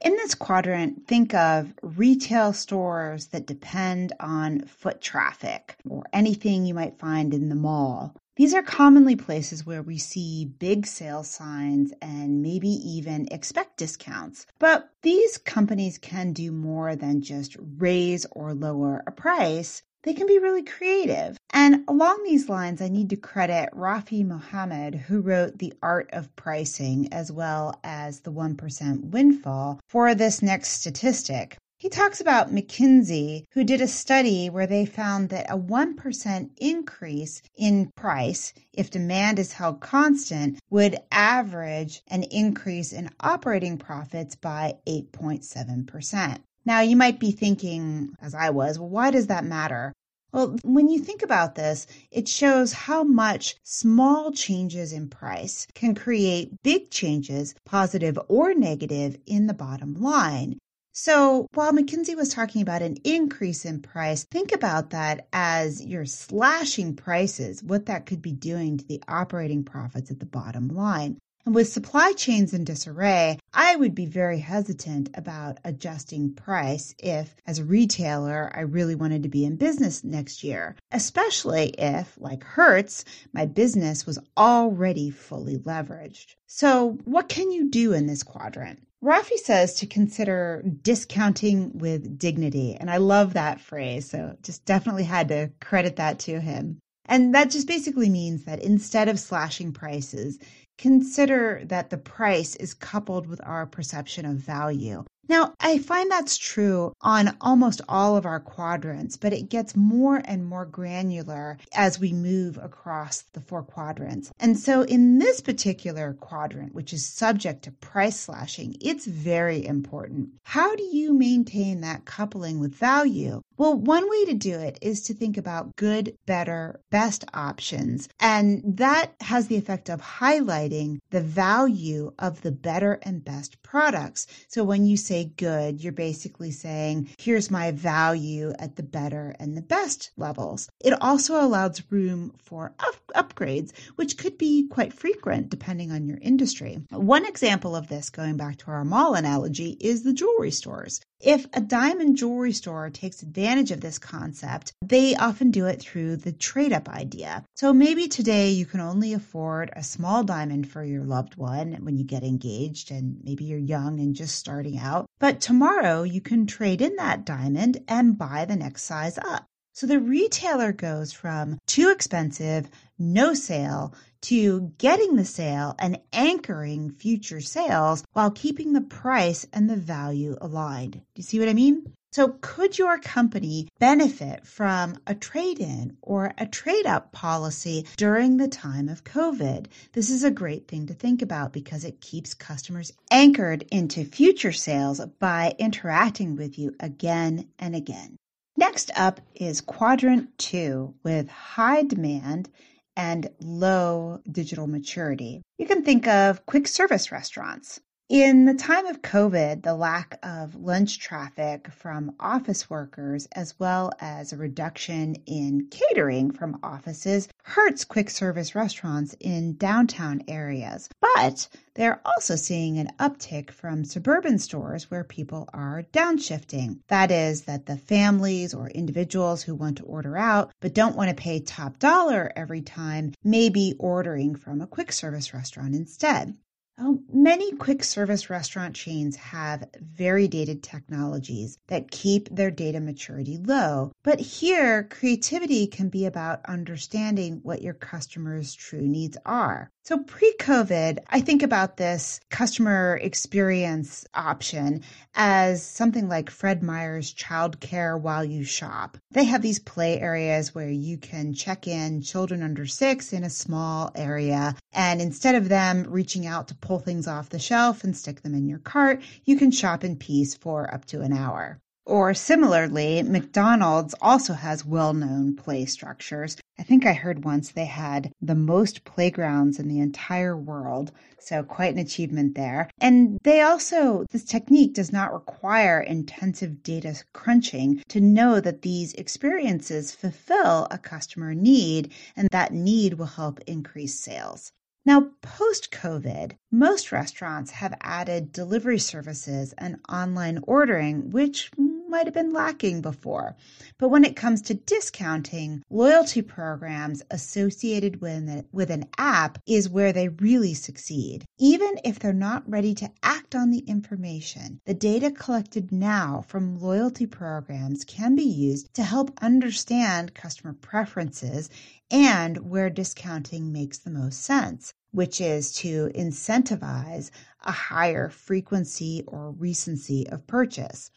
In 0.00 0.12
this 0.12 0.36
quadrant, 0.36 1.08
think 1.08 1.34
of 1.34 1.74
retail 1.82 2.52
stores 2.52 3.26
that 3.28 3.46
depend 3.46 4.12
on 4.20 4.60
foot 4.60 5.00
traffic 5.00 5.76
or 5.88 6.04
anything 6.12 6.64
you 6.64 6.72
might 6.74 7.00
find 7.00 7.34
in 7.34 7.48
the 7.48 7.56
mall. 7.56 8.14
These 8.36 8.54
are 8.54 8.62
commonly 8.62 9.16
places 9.16 9.66
where 9.66 9.82
we 9.82 9.98
see 9.98 10.44
big 10.44 10.86
sales 10.86 11.28
signs 11.28 11.92
and 12.00 12.40
maybe 12.40 12.68
even 12.68 13.26
expect 13.32 13.78
discounts. 13.78 14.46
But 14.60 14.88
these 15.02 15.36
companies 15.38 15.98
can 15.98 16.32
do 16.32 16.52
more 16.52 16.94
than 16.94 17.20
just 17.20 17.56
raise 17.58 18.24
or 18.30 18.54
lower 18.54 19.02
a 19.04 19.10
price 19.10 19.82
they 20.08 20.14
can 20.14 20.26
be 20.26 20.38
really 20.38 20.62
creative. 20.62 21.36
And 21.50 21.84
along 21.86 22.24
these 22.24 22.48
lines, 22.48 22.80
I 22.80 22.88
need 22.88 23.10
to 23.10 23.16
credit 23.16 23.68
Rafi 23.74 24.24
Mohammed, 24.24 24.94
who 24.94 25.20
wrote 25.20 25.58
The 25.58 25.74
Art 25.82 26.08
of 26.14 26.34
Pricing 26.34 27.12
as 27.12 27.30
well 27.30 27.78
as 27.84 28.20
The 28.20 28.32
1% 28.32 29.10
Windfall, 29.10 29.80
for 29.86 30.14
this 30.14 30.40
next 30.40 30.70
statistic. 30.70 31.58
He 31.76 31.90
talks 31.90 32.22
about 32.22 32.54
McKinsey, 32.54 33.44
who 33.52 33.64
did 33.64 33.82
a 33.82 33.86
study 33.86 34.48
where 34.48 34.66
they 34.66 34.86
found 34.86 35.28
that 35.28 35.50
a 35.50 35.58
1% 35.58 36.50
increase 36.56 37.42
in 37.54 37.90
price, 37.94 38.54
if 38.72 38.90
demand 38.90 39.38
is 39.38 39.52
held 39.52 39.80
constant, 39.80 40.58
would 40.70 40.96
average 41.12 42.00
an 42.08 42.22
increase 42.22 42.94
in 42.94 43.10
operating 43.20 43.76
profits 43.76 44.36
by 44.36 44.76
8.7%. 44.86 46.38
Now, 46.64 46.80
you 46.80 46.96
might 46.96 47.18
be 47.18 47.30
thinking, 47.30 48.14
as 48.20 48.34
I 48.34 48.50
was, 48.50 48.78
well, 48.78 48.90
why 48.90 49.10
does 49.10 49.28
that 49.28 49.44
matter? 49.44 49.94
Well, 50.32 50.56
when 50.62 50.88
you 50.88 50.98
think 50.98 51.22
about 51.22 51.54
this, 51.54 51.86
it 52.10 52.28
shows 52.28 52.72
how 52.72 53.02
much 53.02 53.56
small 53.62 54.30
changes 54.30 54.92
in 54.92 55.08
price 55.08 55.66
can 55.74 55.94
create 55.94 56.62
big 56.62 56.90
changes, 56.90 57.54
positive 57.64 58.18
or 58.28 58.52
negative, 58.52 59.16
in 59.26 59.46
the 59.46 59.54
bottom 59.54 59.94
line. 59.94 60.58
So 60.92 61.46
while 61.54 61.72
McKinsey 61.72 62.16
was 62.16 62.28
talking 62.28 62.60
about 62.60 62.82
an 62.82 62.96
increase 63.04 63.64
in 63.64 63.80
price, 63.80 64.24
think 64.24 64.52
about 64.52 64.90
that 64.90 65.28
as 65.32 65.84
you're 65.84 66.04
slashing 66.04 66.96
prices, 66.96 67.62
what 67.62 67.86
that 67.86 68.04
could 68.04 68.20
be 68.20 68.32
doing 68.32 68.78
to 68.78 68.84
the 68.84 69.02
operating 69.08 69.64
profits 69.64 70.10
at 70.10 70.18
the 70.20 70.26
bottom 70.26 70.68
line. 70.68 71.18
And 71.46 71.54
with 71.54 71.72
supply 71.72 72.12
chains 72.12 72.52
in 72.52 72.64
disarray, 72.64 73.38
I 73.54 73.76
would 73.76 73.94
be 73.94 74.06
very 74.06 74.38
hesitant 74.38 75.08
about 75.14 75.58
adjusting 75.64 76.34
price 76.34 76.94
if, 76.98 77.34
as 77.46 77.58
a 77.58 77.64
retailer, 77.64 78.50
I 78.54 78.60
really 78.60 78.94
wanted 78.94 79.22
to 79.22 79.28
be 79.28 79.44
in 79.44 79.56
business 79.56 80.04
next 80.04 80.44
year, 80.44 80.76
especially 80.90 81.68
if, 81.78 82.18
like 82.20 82.44
Hertz, 82.44 83.04
my 83.32 83.46
business 83.46 84.04
was 84.04 84.18
already 84.36 85.10
fully 85.10 85.56
leveraged. 85.56 86.34
So, 86.46 86.98
what 87.04 87.28
can 87.28 87.50
you 87.50 87.70
do 87.70 87.92
in 87.92 88.06
this 88.06 88.22
quadrant? 88.22 88.80
Rafi 89.02 89.36
says 89.36 89.74
to 89.74 89.86
consider 89.86 90.62
discounting 90.82 91.78
with 91.78 92.18
dignity. 92.18 92.74
And 92.74 92.90
I 92.90 92.96
love 92.96 93.34
that 93.34 93.60
phrase. 93.60 94.10
So 94.10 94.36
just 94.42 94.64
definitely 94.64 95.04
had 95.04 95.28
to 95.28 95.52
credit 95.60 95.96
that 95.96 96.18
to 96.20 96.40
him. 96.40 96.80
And 97.04 97.34
that 97.34 97.50
just 97.50 97.68
basically 97.68 98.10
means 98.10 98.44
that 98.44 98.62
instead 98.62 99.08
of 99.08 99.18
slashing 99.18 99.72
prices, 99.72 100.38
consider 100.78 101.62
that 101.64 101.90
the 101.90 101.98
price 101.98 102.56
is 102.56 102.72
coupled 102.72 103.26
with 103.26 103.40
our 103.44 103.66
perception 103.66 104.24
of 104.24 104.36
value. 104.36 105.04
Now, 105.28 105.52
I 105.60 105.76
find 105.76 106.10
that's 106.10 106.38
true 106.38 106.94
on 107.02 107.36
almost 107.42 107.82
all 107.86 108.16
of 108.16 108.24
our 108.24 108.40
quadrants, 108.40 109.18
but 109.18 109.34
it 109.34 109.50
gets 109.50 109.76
more 109.76 110.22
and 110.24 110.46
more 110.46 110.64
granular 110.64 111.58
as 111.74 112.00
we 112.00 112.14
move 112.14 112.56
across 112.56 113.24
the 113.34 113.42
four 113.42 113.62
quadrants. 113.62 114.32
And 114.40 114.58
so, 114.58 114.82
in 114.82 115.18
this 115.18 115.42
particular 115.42 116.14
quadrant, 116.14 116.74
which 116.74 116.94
is 116.94 117.04
subject 117.04 117.64
to 117.64 117.72
price 117.72 118.18
slashing, 118.18 118.76
it's 118.80 119.04
very 119.04 119.66
important. 119.66 120.30
How 120.44 120.74
do 120.74 120.84
you 120.84 121.12
maintain 121.12 121.82
that 121.82 122.06
coupling 122.06 122.58
with 122.58 122.74
value? 122.74 123.42
Well, 123.58 123.74
one 123.74 124.08
way 124.08 124.24
to 124.26 124.34
do 124.34 124.56
it 124.56 124.78
is 124.80 125.02
to 125.02 125.14
think 125.14 125.36
about 125.36 125.74
good, 125.74 126.16
better, 126.26 126.80
best 126.90 127.24
options. 127.34 128.08
And 128.20 128.62
that 128.64 129.14
has 129.20 129.48
the 129.48 129.56
effect 129.56 129.90
of 129.90 130.00
highlighting 130.00 130.98
the 131.10 131.20
value 131.20 132.12
of 132.20 132.42
the 132.42 132.52
better 132.52 133.00
and 133.02 133.24
best 133.24 133.60
products. 133.64 134.28
So 134.46 134.62
when 134.62 134.86
you 134.86 134.96
say 134.96 135.32
good, 135.36 135.82
you're 135.82 135.92
basically 135.92 136.52
saying, 136.52 137.08
here's 137.18 137.50
my 137.50 137.72
value 137.72 138.52
at 138.60 138.76
the 138.76 138.84
better 138.84 139.34
and 139.40 139.56
the 139.56 139.62
best 139.62 140.12
levels. 140.16 140.68
It 140.78 140.94
also 141.02 141.44
allows 141.44 141.82
room 141.90 142.34
for 142.38 142.74
up- 142.78 143.12
upgrades, 143.16 143.72
which 143.96 144.18
could 144.18 144.38
be 144.38 144.68
quite 144.68 144.92
frequent 144.92 145.50
depending 145.50 145.90
on 145.90 146.06
your 146.06 146.18
industry. 146.22 146.78
One 146.90 147.26
example 147.26 147.74
of 147.74 147.88
this, 147.88 148.08
going 148.08 148.36
back 148.36 148.58
to 148.58 148.70
our 148.70 148.84
mall 148.84 149.14
analogy, 149.14 149.76
is 149.80 150.04
the 150.04 150.12
jewelry 150.12 150.52
stores. 150.52 151.00
If 151.20 151.46
a 151.52 151.60
diamond 151.60 152.16
jewelry 152.16 152.52
store 152.52 152.90
takes 152.90 153.22
advantage 153.22 153.72
of 153.72 153.80
this 153.80 153.98
concept, 153.98 154.72
they 154.84 155.16
often 155.16 155.50
do 155.50 155.66
it 155.66 155.80
through 155.80 156.18
the 156.18 156.30
trade 156.30 156.72
up 156.72 156.88
idea. 156.88 157.44
So 157.56 157.72
maybe 157.72 158.06
today 158.06 158.50
you 158.50 158.64
can 158.64 158.78
only 158.78 159.12
afford 159.12 159.72
a 159.74 159.82
small 159.82 160.22
diamond 160.22 160.70
for 160.70 160.84
your 160.84 161.02
loved 161.02 161.34
one 161.34 161.72
when 161.80 161.98
you 161.98 162.04
get 162.04 162.22
engaged, 162.22 162.92
and 162.92 163.18
maybe 163.24 163.44
you're 163.44 163.58
young 163.58 163.98
and 163.98 164.14
just 164.14 164.36
starting 164.36 164.78
out. 164.78 165.06
But 165.18 165.40
tomorrow 165.40 166.04
you 166.04 166.20
can 166.20 166.46
trade 166.46 166.80
in 166.80 166.94
that 166.96 167.24
diamond 167.24 167.82
and 167.88 168.16
buy 168.16 168.44
the 168.44 168.54
next 168.54 168.84
size 168.84 169.18
up. 169.18 169.44
So 169.78 169.86
the 169.86 170.00
retailer 170.00 170.72
goes 170.72 171.12
from 171.12 171.60
too 171.68 171.90
expensive, 171.90 172.68
no 172.98 173.32
sale, 173.32 173.94
to 174.22 174.72
getting 174.76 175.14
the 175.14 175.24
sale 175.24 175.76
and 175.78 176.00
anchoring 176.12 176.90
future 176.90 177.40
sales 177.40 178.02
while 178.12 178.32
keeping 178.32 178.72
the 178.72 178.80
price 178.80 179.46
and 179.52 179.70
the 179.70 179.76
value 179.76 180.36
aligned. 180.40 180.94
Do 180.94 181.00
you 181.14 181.22
see 181.22 181.38
what 181.38 181.48
I 181.48 181.54
mean? 181.54 181.92
So, 182.10 182.38
could 182.40 182.76
your 182.76 182.98
company 182.98 183.68
benefit 183.78 184.44
from 184.44 184.98
a 185.06 185.14
trade 185.14 185.60
in 185.60 185.96
or 186.02 186.34
a 186.36 186.46
trade 186.46 186.86
up 186.86 187.12
policy 187.12 187.86
during 187.96 188.36
the 188.36 188.48
time 188.48 188.88
of 188.88 189.04
COVID? 189.04 189.66
This 189.92 190.10
is 190.10 190.24
a 190.24 190.32
great 190.32 190.66
thing 190.66 190.88
to 190.88 190.94
think 190.94 191.22
about 191.22 191.52
because 191.52 191.84
it 191.84 192.00
keeps 192.00 192.34
customers 192.34 192.92
anchored 193.12 193.64
into 193.70 194.04
future 194.04 194.50
sales 194.50 195.00
by 195.20 195.54
interacting 195.56 196.34
with 196.34 196.58
you 196.58 196.74
again 196.80 197.46
and 197.60 197.76
again. 197.76 198.16
Next 198.58 198.90
up 198.96 199.20
is 199.36 199.60
quadrant 199.60 200.36
two 200.36 200.92
with 201.04 201.28
high 201.28 201.84
demand 201.84 202.50
and 202.96 203.30
low 203.40 204.20
digital 204.28 204.66
maturity. 204.66 205.42
You 205.58 205.66
can 205.68 205.84
think 205.84 206.08
of 206.08 206.44
quick 206.44 206.66
service 206.66 207.12
restaurants. 207.12 207.80
In 208.10 208.46
the 208.46 208.54
time 208.54 208.86
of 208.86 209.02
COVID, 209.02 209.64
the 209.64 209.74
lack 209.74 210.18
of 210.22 210.54
lunch 210.54 210.98
traffic 210.98 211.70
from 211.70 212.14
office 212.18 212.70
workers, 212.70 213.28
as 213.32 213.54
well 213.60 213.92
as 214.00 214.32
a 214.32 214.38
reduction 214.38 215.14
in 215.26 215.68
catering 215.70 216.30
from 216.30 216.58
offices, 216.62 217.28
hurts 217.42 217.84
quick 217.84 218.08
service 218.08 218.54
restaurants 218.54 219.14
in 219.20 219.58
downtown 219.58 220.22
areas. 220.26 220.88
But 221.02 221.48
they're 221.74 222.00
also 222.02 222.34
seeing 222.34 222.78
an 222.78 222.90
uptick 222.98 223.50
from 223.50 223.84
suburban 223.84 224.38
stores 224.38 224.90
where 224.90 225.04
people 225.04 225.46
are 225.52 225.82
downshifting. 225.92 226.78
That 226.88 227.10
is, 227.10 227.42
that 227.42 227.66
the 227.66 227.76
families 227.76 228.54
or 228.54 228.70
individuals 228.70 229.42
who 229.42 229.54
want 229.54 229.76
to 229.76 229.84
order 229.84 230.16
out 230.16 230.54
but 230.60 230.72
don't 230.72 230.96
want 230.96 231.10
to 231.10 231.14
pay 231.14 231.40
top 231.40 231.78
dollar 231.78 232.32
every 232.34 232.62
time 232.62 233.12
may 233.22 233.50
be 233.50 233.74
ordering 233.78 234.34
from 234.34 234.62
a 234.62 234.66
quick 234.66 234.92
service 234.92 235.34
restaurant 235.34 235.74
instead. 235.74 236.38
Oh, 236.80 237.02
many 237.12 237.56
quick 237.56 237.82
service 237.82 238.30
restaurant 238.30 238.76
chains 238.76 239.16
have 239.16 239.68
very 239.80 240.28
dated 240.28 240.62
technologies 240.62 241.58
that 241.66 241.90
keep 241.90 242.28
their 242.28 242.52
data 242.52 242.78
maturity 242.78 243.36
low. 243.36 243.90
But 244.04 244.20
here, 244.20 244.84
creativity 244.84 245.66
can 245.66 245.88
be 245.88 246.04
about 246.04 246.44
understanding 246.46 247.40
what 247.42 247.62
your 247.62 247.74
customers' 247.74 248.54
true 248.54 248.86
needs 248.86 249.16
are. 249.26 249.72
So 249.88 249.96
pre 249.96 250.34
COVID, 250.38 250.98
I 251.08 251.22
think 251.22 251.42
about 251.42 251.78
this 251.78 252.20
customer 252.28 253.00
experience 253.00 254.04
option 254.12 254.82
as 255.14 255.62
something 255.62 256.10
like 256.10 256.28
Fred 256.28 256.62
Meyer's 256.62 257.14
childcare 257.14 257.98
while 257.98 258.22
you 258.22 258.44
shop. 258.44 258.98
They 259.12 259.24
have 259.24 259.40
these 259.40 259.58
play 259.58 259.98
areas 259.98 260.54
where 260.54 260.68
you 260.68 260.98
can 260.98 261.32
check 261.32 261.66
in 261.66 262.02
children 262.02 262.42
under 262.42 262.66
six 262.66 263.14
in 263.14 263.24
a 263.24 263.30
small 263.30 263.90
area. 263.94 264.56
And 264.74 265.00
instead 265.00 265.36
of 265.36 265.48
them 265.48 265.86
reaching 265.88 266.26
out 266.26 266.48
to 266.48 266.54
pull 266.54 266.80
things 266.80 267.08
off 267.08 267.30
the 267.30 267.38
shelf 267.38 267.82
and 267.82 267.96
stick 267.96 268.20
them 268.20 268.34
in 268.34 268.46
your 268.46 268.58
cart, 268.58 269.00
you 269.24 269.38
can 269.38 269.50
shop 269.50 269.84
in 269.84 269.96
peace 269.96 270.34
for 270.34 270.70
up 270.70 270.84
to 270.88 271.00
an 271.00 271.14
hour. 271.14 271.62
Or 271.88 272.12
similarly, 272.12 273.02
McDonald's 273.02 273.94
also 274.02 274.34
has 274.34 274.62
well 274.62 274.92
known 274.92 275.34
play 275.34 275.64
structures. 275.64 276.36
I 276.58 276.62
think 276.62 276.84
I 276.84 276.92
heard 276.92 277.24
once 277.24 277.50
they 277.50 277.64
had 277.64 278.12
the 278.20 278.34
most 278.34 278.84
playgrounds 278.84 279.58
in 279.58 279.68
the 279.68 279.80
entire 279.80 280.36
world. 280.36 280.92
So, 281.18 281.42
quite 281.42 281.72
an 281.72 281.80
achievement 281.80 282.34
there. 282.34 282.68
And 282.78 283.18
they 283.22 283.40
also, 283.40 284.04
this 284.10 284.24
technique 284.24 284.74
does 284.74 284.92
not 284.92 285.14
require 285.14 285.80
intensive 285.80 286.62
data 286.62 287.02
crunching 287.14 287.82
to 287.88 288.02
know 288.02 288.38
that 288.38 288.60
these 288.60 288.92
experiences 288.92 289.94
fulfill 289.94 290.66
a 290.70 290.76
customer 290.76 291.34
need, 291.34 291.90
and 292.14 292.28
that 292.32 292.52
need 292.52 292.98
will 292.98 293.06
help 293.06 293.40
increase 293.46 293.98
sales. 293.98 294.52
Now, 294.84 295.10
post 295.20 295.70
COVID, 295.70 296.32
most 296.50 296.92
restaurants 296.92 297.50
have 297.50 297.76
added 297.82 298.32
delivery 298.32 298.78
services 298.78 299.52
and 299.58 299.80
online 299.88 300.40
ordering, 300.44 301.10
which 301.10 301.50
might 301.88 302.06
have 302.06 302.14
been 302.14 302.32
lacking 302.32 302.82
before. 302.82 303.34
But 303.78 303.88
when 303.88 304.04
it 304.04 304.14
comes 304.14 304.42
to 304.42 304.54
discounting, 304.54 305.62
loyalty 305.70 306.22
programs 306.22 307.02
associated 307.10 308.00
with, 308.00 308.44
with 308.52 308.70
an 308.70 308.84
app 308.98 309.38
is 309.46 309.68
where 309.68 309.92
they 309.92 310.08
really 310.08 310.54
succeed. 310.54 311.24
Even 311.38 311.80
if 311.84 311.98
they're 311.98 312.12
not 312.12 312.48
ready 312.48 312.74
to 312.74 312.90
act 313.02 313.34
on 313.34 313.50
the 313.50 313.60
information, 313.60 314.60
the 314.66 314.74
data 314.74 315.10
collected 315.10 315.72
now 315.72 316.24
from 316.28 316.58
loyalty 316.58 317.06
programs 317.06 317.84
can 317.84 318.14
be 318.14 318.22
used 318.22 318.72
to 318.74 318.82
help 318.82 319.10
understand 319.22 320.14
customer 320.14 320.52
preferences 320.52 321.48
and 321.90 322.50
where 322.50 322.70
discounting 322.70 323.50
makes 323.52 323.78
the 323.78 323.90
most 323.90 324.22
sense 324.22 324.74
which 324.90 325.20
is 325.20 325.52
to 325.52 325.90
incentivize 325.94 327.10
a 327.44 327.52
higher 327.52 328.08
frequency 328.08 329.04
or 329.06 329.30
recency 329.32 330.08
of 330.08 330.26
purchase. 330.26 330.90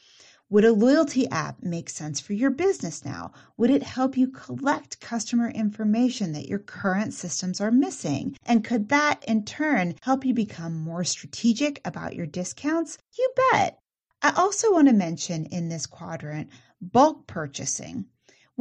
Would 0.52 0.66
a 0.66 0.74
loyalty 0.74 1.30
app 1.30 1.64
make 1.64 1.90
sense 1.90 2.20
for 2.20 2.34
your 2.34 2.50
business 2.50 3.06
now? 3.06 3.32
Would 3.56 3.70
it 3.70 3.84
help 3.84 4.18
you 4.18 4.28
collect 4.28 5.00
customer 5.00 5.50
information 5.50 6.34
that 6.34 6.50
your 6.50 6.60
current 6.60 7.14
systems 7.14 7.62
are 7.62 7.72
missing? 7.72 8.36
And 8.46 8.62
could 8.62 8.90
that 8.90 9.24
in 9.26 9.46
turn 9.46 9.96
help 10.02 10.26
you 10.26 10.34
become 10.34 10.78
more 10.78 11.06
strategic 11.06 11.80
about 11.86 12.18
your 12.18 12.26
discounts? 12.26 12.98
You 13.18 13.34
bet. 13.54 13.80
I 14.22 14.32
also 14.32 14.74
want 14.74 14.90
to 14.90 14.94
mention 14.94 15.46
in 15.46 15.70
this 15.70 15.86
quadrant 15.86 16.50
bulk 16.82 17.28
purchasing. 17.28 18.08